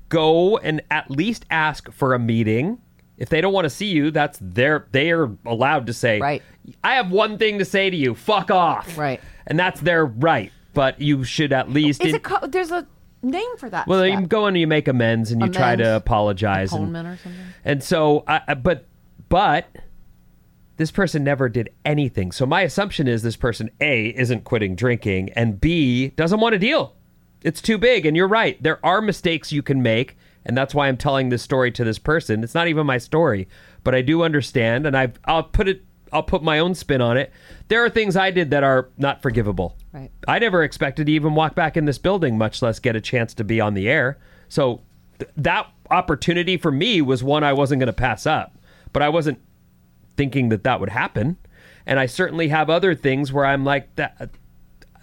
go 0.09 0.57
and 0.59 0.83
at 0.91 1.11
least 1.11 1.45
ask 1.51 1.91
for 1.93 2.15
a 2.15 2.19
meeting. 2.19 2.79
If 3.19 3.29
they 3.31 3.41
don't 3.41 3.53
want 3.53 3.65
to 3.65 3.71
see 3.71 3.87
you, 3.87 4.11
that's 4.11 4.39
their 4.43 4.87
they 4.93 5.11
are 5.11 5.31
allowed 5.47 5.87
to 5.87 5.93
say, 5.93 6.21
Right. 6.21 6.43
I 6.85 6.95
have 6.97 7.11
one 7.11 7.39
thing 7.39 7.59
to 7.61 7.65
say 7.65 7.89
to 7.91 7.97
you, 7.97 8.15
fuck 8.15 8.51
off. 8.51 8.99
Right. 8.99 9.21
And 9.47 9.59
that's 9.59 9.81
their 9.81 10.05
right. 10.05 10.53
But 10.75 11.01
you 11.01 11.25
should 11.25 11.53
at 11.53 11.71
least 11.71 12.03
Is 12.03 12.11
in- 12.11 12.17
it? 12.17 12.23
Co- 12.23 12.47
there's 12.47 12.71
a 12.71 12.87
name 13.23 13.57
for 13.57 13.71
that. 13.71 13.87
well, 13.87 14.01
step. 14.05 14.21
you 14.21 14.27
go 14.27 14.45
and 14.47 14.57
you 14.59 14.67
make 14.67 14.87
amends 14.89 15.31
and 15.33 15.41
you 15.41 15.49
try 15.49 15.75
to 15.77 15.83
Amends. 15.83 15.97
apologize. 15.97 16.73
And, 16.73 16.83
Atonement 16.83 17.09
or 17.09 17.17
something? 17.23 17.41
and 17.65 17.83
so, 17.83 18.23
I- 18.29 18.53
but, 18.55 18.87
but 19.31 19.67
this 20.77 20.91
person 20.91 21.25
never 21.25 21.49
did 21.49 21.71
anything. 21.87 22.33
So 22.33 22.45
my 22.45 22.61
assumption 22.63 23.09
is 23.09 23.23
this 23.23 23.37
person 23.37 23.71
A 23.81 24.09
isn't 24.09 24.45
quitting 24.45 24.77
drinking 24.77 25.31
and 25.31 25.59
B 25.59 26.09
doesn't 26.09 26.39
want 26.41 26.53
to 26.53 26.59
deal. 26.59 26.95
It's 27.47 27.63
too 27.63 27.79
big. 27.79 28.05
And 28.05 28.17
you're 28.17 28.27
right. 28.27 28.61
There 28.61 28.85
are 28.85 29.01
mistakes 29.01 29.53
you 29.53 29.63
can 29.63 29.81
make. 29.81 30.19
And 30.45 30.57
that's 30.57 30.75
why 30.75 30.89
I'm 30.89 30.97
telling 30.97 31.29
this 31.29 31.43
story 31.43 31.71
to 31.73 31.85
this 31.85 31.99
person. 31.99 32.43
It's 32.43 32.55
not 32.55 32.69
even 32.69 32.87
my 32.87 32.99
story, 32.99 33.49
but 33.85 33.95
I 33.95 34.03
do 34.03 34.23
understand. 34.23 34.85
And 34.85 34.97
I've, 34.97 35.19
I'll 35.25 35.45
put 35.45 35.69
it, 35.69 35.85
I'll 36.13 36.23
put 36.23 36.43
my 36.43 36.59
own 36.59 36.75
spin 36.75 37.01
on 37.01 37.17
it. 37.17 37.33
There 37.69 37.85
are 37.85 37.91
things 37.91 38.17
I 38.17 38.31
did 38.31 38.51
that 38.51 38.65
are 38.65 38.89
not 38.99 39.23
forgivable. 39.23 39.77
Right. 39.93 40.11
I 40.27 40.39
never 40.41 40.63
expected 40.63 41.07
to 41.07 41.13
even 41.13 41.35
walk 41.35 41.55
back 41.55 41.77
in 41.77 41.85
this 41.85 41.99
building, 41.99 42.37
much 42.37 42.63
less 42.63 42.79
get 42.79 42.97
a 42.97 43.01
chance 43.01 43.33
to 43.35 43.45
be 43.45 43.61
on 43.61 43.75
the 43.75 43.89
air. 43.89 44.19
So 44.49 44.83
th- 45.19 45.31
that 45.37 45.69
opportunity 45.91 46.57
for 46.57 46.73
me 46.73 47.01
was 47.01 47.23
one 47.23 47.45
I 47.45 47.53
wasn't 47.53 47.81
going 47.81 47.87
to 47.87 47.93
pass 47.93 48.27
up, 48.27 48.57
but 48.93 49.03
I 49.03 49.09
wasn't 49.09 49.41
thinking 50.17 50.49
that 50.51 50.65
that 50.65 50.81
would 50.81 50.91
happen. 50.91 51.37
And 51.87 51.99
I 52.01 52.07
certainly 52.07 52.49
have 52.49 52.71
other 52.71 52.95
things 52.95 53.33
where 53.33 53.45
I'm 53.45 53.65
like 53.65 53.95
that. 53.97 54.31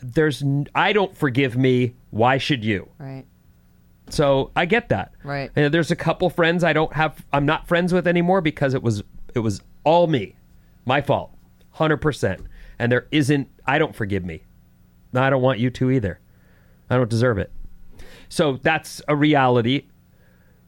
There's 0.01 0.41
n- 0.41 0.67
I 0.75 0.93
don't 0.93 1.15
forgive 1.15 1.57
me. 1.57 1.95
Why 2.13 2.37
should 2.37 2.63
you? 2.63 2.89
Right. 2.99 3.25
So 4.09 4.51
I 4.55 4.65
get 4.65 4.89
that. 4.89 5.13
Right. 5.23 5.49
And 5.55 5.73
there's 5.73 5.89
a 5.89 5.95
couple 5.95 6.29
friends 6.29 6.63
I 6.63 6.71
don't 6.71 6.93
have. 6.93 7.25
I'm 7.33 7.47
not 7.47 7.67
friends 7.67 7.91
with 7.91 8.07
anymore 8.07 8.39
because 8.39 8.75
it 8.75 8.83
was 8.83 9.01
it 9.33 9.39
was 9.39 9.61
all 9.83 10.05
me, 10.05 10.35
my 10.85 11.01
fault, 11.01 11.35
hundred 11.71 11.97
percent. 11.97 12.41
And 12.77 12.91
there 12.91 13.07
isn't. 13.11 13.47
I 13.65 13.79
don't 13.79 13.95
forgive 13.95 14.23
me. 14.23 14.43
I 15.15 15.31
don't 15.31 15.41
want 15.41 15.57
you 15.57 15.71
to 15.71 15.89
either. 15.89 16.19
I 16.87 16.97
don't 16.97 17.09
deserve 17.09 17.39
it. 17.39 17.51
So 18.29 18.57
that's 18.61 19.01
a 19.07 19.15
reality. 19.15 19.87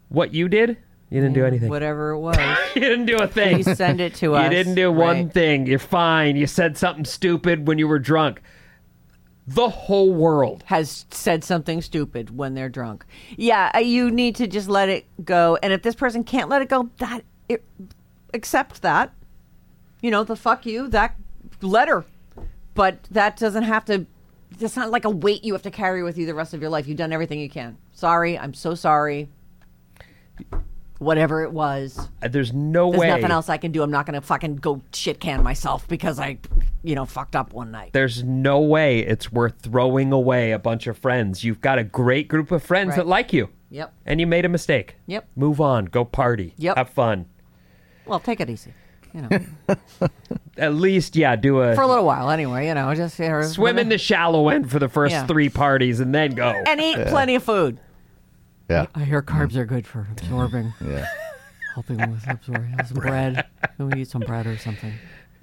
What 0.09 0.33
you 0.33 0.47
did, 0.49 0.69
you 1.11 1.21
didn't 1.21 1.33
do 1.33 1.45
anything. 1.45 1.69
Whatever 1.69 2.11
it 2.11 2.19
was. 2.21 2.37
You 2.73 2.81
didn't 2.81 3.05
do 3.05 3.17
a 3.17 3.27
thing. 3.27 3.61
Please 3.63 3.77
send 3.77 4.01
it 4.01 4.15
to 4.15 4.33
us. 4.33 4.45
You 4.45 4.49
didn't 4.49 4.75
do 4.75 4.91
one 4.91 5.25
Right. 5.25 5.33
thing. 5.33 5.67
You're 5.67 5.77
fine. 5.79 6.35
You 6.37 6.47
said 6.47 6.75
something 6.77 7.05
stupid 7.05 7.67
when 7.67 7.77
you 7.77 7.87
were 7.87 7.99
drunk. 7.99 8.41
The 9.47 9.69
whole 9.69 10.11
world. 10.11 10.63
has 10.67 11.05
said 11.11 11.43
something 11.43 11.81
stupid 11.81 12.35
when 12.35 12.55
they're 12.55 12.69
drunk. 12.69 13.05
Yeah, 13.37 13.71
uh, 13.75 13.79
you 13.79 14.09
need 14.09 14.35
to 14.37 14.47
just 14.47 14.67
let 14.67 14.89
it 14.89 15.05
go. 15.23 15.57
And 15.61 15.71
if 15.71 15.83
this 15.83 15.95
person 15.95 16.23
can't 16.23 16.49
let 16.49 16.61
it 16.61 16.69
go, 16.69 16.89
that 16.97 17.23
it, 17.47 17.63
accept 18.33 18.81
that. 18.81 19.13
You 20.01 20.11
know, 20.11 20.23
the 20.23 20.35
fuck 20.35 20.65
you, 20.65 20.87
that 20.89 21.15
letter. 21.61 22.05
But 22.73 23.03
that 23.11 23.37
doesn't 23.37 23.63
have 23.63 23.85
to. 23.85 24.05
It's 24.59 24.75
not 24.75 24.89
like 24.89 25.05
a 25.05 25.09
weight 25.09 25.43
you 25.43 25.53
have 25.53 25.63
to 25.63 25.71
carry 25.71 26.01
with 26.01 26.17
you 26.17 26.25
the 26.25 26.33
rest 26.33 26.53
of 26.53 26.61
your 26.61 26.69
life. 26.69 26.87
You've 26.87 26.97
done 26.97 27.13
everything 27.13 27.39
you 27.39 27.49
can. 27.49 27.77
Sorry, 27.93 28.37
I'm 28.37 28.53
so 28.53 28.73
sorry. 28.73 29.29
Whatever 31.05 31.43
it 31.43 31.51
was, 31.53 32.09
Uh, 32.21 32.27
There's 32.27 32.51
no 32.51 32.89
there's 32.89 32.99
way. 32.99 33.07
nothing 33.09 33.31
else 33.31 33.47
I 33.47 33.57
can 33.57 33.71
do. 33.71 33.83
I'm 33.83 33.91
not 33.91 34.05
going 34.07 34.15
to 34.19 34.21
fucking 34.25 34.55
go 34.57 34.81
shit 34.93 35.19
can 35.19 35.43
myself 35.43 35.87
because 35.87 36.19
I, 36.19 36.39
you 36.83 36.95
know, 36.95 37.05
fucked 37.05 37.35
up 37.35 37.53
one 37.53 37.69
night. 37.71 37.91
There's 37.93 38.23
no 38.23 38.59
way 38.59 38.99
it's 38.99 39.31
worth 39.31 39.53
throwing 39.61 40.11
away 40.11 40.51
a 40.51 40.59
bunch 40.59 40.87
of 40.87 40.97
friends. 40.97 41.43
You've 41.43 41.61
got 41.61 41.77
a 41.77 41.83
great 41.83 42.27
group 42.27 42.51
of 42.51 42.63
friends 42.63 42.89
Right. 42.89 42.97
that 42.97 43.07
like 43.07 43.31
you. 43.33 43.49
Yep. 43.69 43.93
And 44.05 44.19
you 44.19 44.27
made 44.27 44.45
a 44.45 44.49
mistake. 44.49 44.95
Yep. 45.05 45.27
Move 45.35 45.61
on. 45.61 45.85
Go 45.85 46.03
party. 46.05 46.53
Yep. 46.57 46.75
Have 46.77 46.89
fun. 46.89 47.27
Well, 48.05 48.19
take 48.19 48.39
it 48.39 48.49
easy. 48.49 48.73
You 49.13 49.21
know. 49.21 49.77
At 50.57 50.73
least, 50.73 51.15
yeah, 51.15 51.35
do 51.35 51.59
a 51.59 51.75
for 51.75 51.81
a 51.81 51.87
little 51.87 52.05
while 52.05 52.29
anyway. 52.29 52.67
You 52.67 52.73
know, 52.73 52.93
just 52.95 53.19
you 53.19 53.27
know, 53.27 53.41
swim 53.43 53.77
in 53.77 53.89
the 53.89 53.97
shallow 53.97 54.49
end 54.49 54.71
for 54.71 54.79
the 54.79 54.87
first 54.89 55.11
Yeah. 55.11 55.25
three 55.27 55.49
parties 55.49 55.99
and 55.99 56.15
then 56.15 56.31
go. 56.31 56.45
and 56.47 56.79
eat 56.81 56.95
plenty 57.07 57.35
of 57.35 57.43
food. 57.43 57.77
Yeah. 58.69 58.87
I 58.95 59.03
hear 59.03 59.21
carbs 59.21 59.55
are 59.55 59.65
good 59.65 59.85
for 59.85 60.07
absorbing, 60.11 60.73
Yeah. 60.85 61.05
helping 61.75 61.97
with 61.97 62.23
absorbing. 62.27 62.75
Some 62.85 62.97
bread. 62.97 63.45
Can 63.77 63.89
we 63.89 64.01
eat 64.01 64.07
some 64.09 64.21
bread 64.21 64.47
or 64.47 64.57
something? 64.57 64.93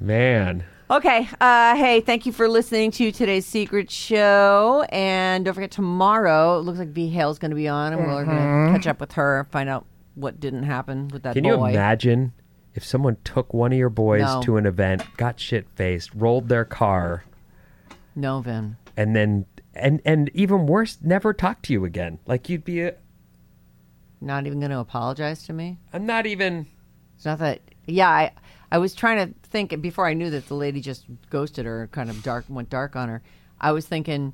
Man. 0.01 0.65
Okay. 0.91 1.29
Uh, 1.41 1.77
hey, 1.77 2.01
thank 2.01 2.27
you 2.27 2.33
for 2.33 2.49
listening 2.49 2.91
to 2.93 3.13
today's 3.13 3.47
Secret 3.47 3.91
Show. 3.91 4.85
And 4.91 5.45
don't 5.45 5.55
forget, 5.55 5.71
tomorrow, 5.71 6.59
it 6.59 6.63
looks 6.63 6.79
like 6.79 6.89
V 6.89 7.09
Hale's 7.09 7.39
going 7.39 7.51
to 7.53 7.55
be 7.57 7.69
on, 7.69 7.93
and 7.93 8.03
we're 8.03 8.25
going 8.25 8.27
to 8.27 8.73
catch 8.77 8.87
up 8.87 9.01
with 9.01 9.13
her, 9.13 9.47
find 9.53 9.69
out 9.69 9.87
what 10.15 10.41
didn't 10.41 10.65
happen 10.65 11.09
with 11.09 11.23
that 11.23 11.35
Can 11.35 11.45
you 11.45 11.55
imagine 11.55 12.33
if 12.75 12.85
someone 12.85 13.17
took 13.25 13.55
one 13.55 13.73
of 13.73 13.79
your 13.79 13.89
boys 13.89 14.23
No. 14.23 14.43
to 14.43 14.57
an 14.57 14.67
event, 14.67 15.03
got 15.17 15.39
shit 15.41 15.67
faced, 15.77 16.11
rolled 16.15 16.49
their 16.49 16.65
car, 16.67 17.25
No, 18.17 18.41
Vin. 18.41 18.77
and 18.97 19.15
then 19.17 19.47
and 19.75 20.03
and 20.05 20.31
even 20.35 20.67
worse, 20.67 20.99
never 21.03 21.33
talk 21.33 21.63
to 21.63 21.73
you 21.73 21.87
again? 21.87 22.19
Like 22.27 22.51
you'd 22.51 22.65
be 22.65 22.83
a, 22.83 22.95
Not 24.23 24.47
even 24.47 24.61
going 24.61 24.71
to 24.71 24.79
apologize 24.79 25.43
to 25.45 25.53
me? 25.53 25.79
I'm 25.93 26.07
not 26.07 26.27
even 26.27 26.67
It's 27.17 27.25
not 27.25 27.41
that. 27.41 27.61
Yeah, 27.87 28.09
I 28.09 28.31
I 28.71 28.79
was 28.79 28.95
trying 28.95 29.27
to 29.27 29.35
think 29.43 29.83
before 29.83 30.07
I 30.07 30.15
knew 30.15 30.31
that 30.31 30.47
the 30.47 30.55
lady 30.55 30.81
just 30.81 31.07
ghosted 31.29 31.67
her, 31.67 31.89
kind 31.91 32.09
of 32.09 32.23
dark 32.23 32.45
went 32.49 32.71
dark 32.71 32.95
on 32.95 33.09
her. 33.09 33.21
I 33.61 33.73
was 33.73 33.87
thinking, 33.87 34.33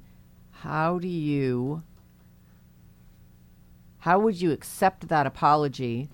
how 0.51 0.99
do 0.99 1.09
you? 1.09 1.83
How 4.01 4.19
would 4.19 4.41
you 4.41 4.53
accept 4.53 5.09
that 5.09 5.27
apology? 5.27 6.11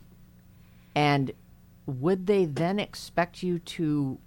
And 0.94 1.32
would 1.84 2.28
they 2.28 2.44
then 2.44 2.78
expect 2.78 3.42
you 3.42 3.58
to 3.58 4.18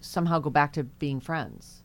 somehow 0.00 0.38
go 0.38 0.50
back 0.50 0.72
to 0.72 0.84
being 0.84 1.20
friends? 1.20 1.83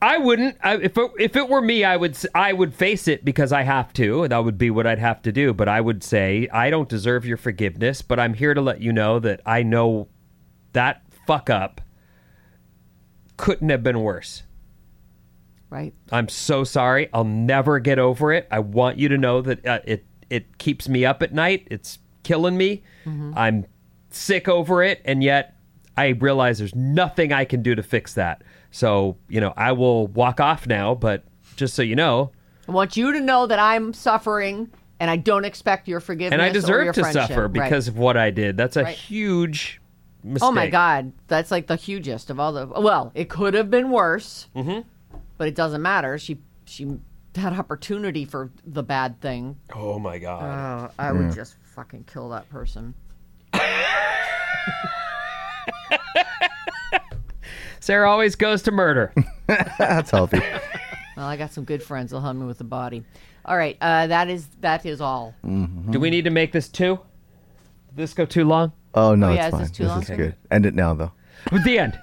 I 0.00 0.18
wouldn't. 0.18 0.56
I, 0.62 0.76
if 0.76 0.96
it, 0.96 1.10
if 1.18 1.36
it 1.36 1.48
were 1.48 1.60
me, 1.60 1.84
I 1.84 1.96
would 1.96 2.16
I 2.34 2.52
would 2.52 2.74
face 2.74 3.08
it 3.08 3.24
because 3.24 3.52
I 3.52 3.62
have 3.62 3.92
to. 3.94 4.28
That 4.28 4.44
would 4.44 4.56
be 4.58 4.70
what 4.70 4.86
I'd 4.86 5.00
have 5.00 5.22
to 5.22 5.32
do. 5.32 5.52
But 5.52 5.68
I 5.68 5.80
would 5.80 6.04
say 6.04 6.48
I 6.52 6.70
don't 6.70 6.88
deserve 6.88 7.24
your 7.24 7.36
forgiveness. 7.36 8.02
But 8.02 8.20
I'm 8.20 8.34
here 8.34 8.54
to 8.54 8.60
let 8.60 8.80
you 8.80 8.92
know 8.92 9.18
that 9.18 9.40
I 9.44 9.62
know 9.62 10.08
that 10.72 11.02
fuck 11.26 11.50
up 11.50 11.80
couldn't 13.36 13.70
have 13.70 13.82
been 13.82 14.00
worse. 14.00 14.42
Right? 15.70 15.94
I'm 16.12 16.28
so 16.28 16.64
sorry. 16.64 17.08
I'll 17.12 17.24
never 17.24 17.78
get 17.78 17.98
over 17.98 18.32
it. 18.32 18.46
I 18.50 18.60
want 18.60 18.98
you 18.98 19.08
to 19.08 19.18
know 19.18 19.42
that 19.42 19.66
uh, 19.66 19.80
it 19.84 20.06
it 20.30 20.58
keeps 20.58 20.88
me 20.88 21.04
up 21.04 21.22
at 21.22 21.32
night. 21.34 21.66
It's 21.70 21.98
killing 22.22 22.56
me. 22.56 22.84
I'm 23.36 23.66
sick 24.10 24.48
over 24.48 24.82
it, 24.82 25.00
and 25.04 25.22
yet 25.24 25.56
I 25.96 26.08
realize 26.08 26.58
there's 26.58 26.74
nothing 26.74 27.32
I 27.32 27.44
can 27.44 27.62
do 27.62 27.74
to 27.74 27.82
fix 27.82 28.14
that. 28.14 28.42
So 28.70 29.16
you 29.28 29.40
know, 29.40 29.52
I 29.56 29.72
will 29.72 30.06
walk 30.08 30.40
off 30.40 30.66
now. 30.66 30.94
But 30.94 31.24
just 31.56 31.74
so 31.74 31.82
you 31.82 31.96
know, 31.96 32.30
I 32.68 32.72
want 32.72 32.96
you 32.96 33.12
to 33.12 33.20
know 33.20 33.46
that 33.46 33.58
I'm 33.58 33.92
suffering, 33.94 34.70
and 35.00 35.10
I 35.10 35.16
don't 35.16 35.44
expect 35.44 35.88
your 35.88 36.00
forgiveness. 36.00 36.32
and 36.34 36.42
I 36.42 36.48
or 36.48 36.52
deserve 36.52 36.84
your 36.84 36.92
to 36.92 37.00
friendship. 37.00 37.28
suffer 37.28 37.42
Right. 37.42 37.52
because 37.52 37.88
of 37.88 37.98
what 37.98 38.16
I 38.16 38.30
did. 38.30 38.56
That's 38.56 38.76
a 38.76 38.84
Right. 38.84 38.96
huge 38.96 39.80
mistake. 40.22 40.46
Oh 40.48 40.52
my 40.52 40.68
God, 40.68 41.12
that's 41.28 41.50
like 41.50 41.66
the 41.66 41.76
hugest 41.76 42.30
of 42.30 42.38
all 42.40 42.52
the. 42.52 42.66
Well, 42.66 43.10
it 43.14 43.28
could 43.28 43.54
have 43.54 43.70
been 43.70 43.90
worse, 43.90 44.48
mm-hmm. 44.54 44.80
but 45.36 45.48
it 45.48 45.54
doesn't 45.54 45.82
matter. 45.82 46.18
She 46.18 46.38
she 46.66 46.86
had 47.34 47.52
opportunity 47.52 48.24
for 48.24 48.50
the 48.66 48.82
bad 48.82 49.20
thing. 49.20 49.56
Oh 49.74 49.98
my 49.98 50.18
god. 50.18 50.42
Uh, 50.42 50.88
I 50.98 51.12
would 51.12 51.32
just 51.32 51.56
fucking 51.74 52.04
kill 52.04 52.28
that 52.30 52.48
person. 52.50 52.94
Sarah 57.88 58.10
always 58.10 58.36
goes 58.36 58.60
to 58.64 58.70
murder. 58.70 59.14
That's 59.46 60.10
healthy. 60.10 60.40
Well, 61.16 61.24
I 61.24 61.38
got 61.38 61.54
some 61.54 61.64
good 61.64 61.82
friends. 61.82 62.10
They'll 62.10 62.20
help 62.20 62.36
me 62.36 62.44
with 62.44 62.58
the 62.58 62.64
body. 62.64 63.02
All 63.46 63.56
right, 63.56 63.78
uh, 63.80 64.08
that 64.08 64.28
is 64.28 64.46
that 64.60 64.84
is 64.84 65.00
all. 65.00 65.34
Do 65.42 65.98
we 65.98 66.10
need 66.10 66.24
to 66.24 66.30
make 66.30 66.52
this 66.52 66.68
two? 66.68 67.00
Did 67.88 67.96
this 67.96 68.12
go 68.12 68.26
too 68.26 68.44
long? 68.44 68.72
Oh 68.92 69.14
no, 69.14 69.28
Oh, 69.28 69.30
it's 69.30 69.36
yeah, 69.38 69.46
is 69.46 69.52
fine. 69.52 69.60
this 69.62 69.70
too 69.70 69.86
long? 69.86 70.02
is 70.02 70.10
good. 70.10 70.34
End 70.50 70.66
it 70.66 70.74
now 70.74 70.92
though. 70.92 71.12
With 71.50 71.64
the 71.64 71.78
end. 71.78 71.98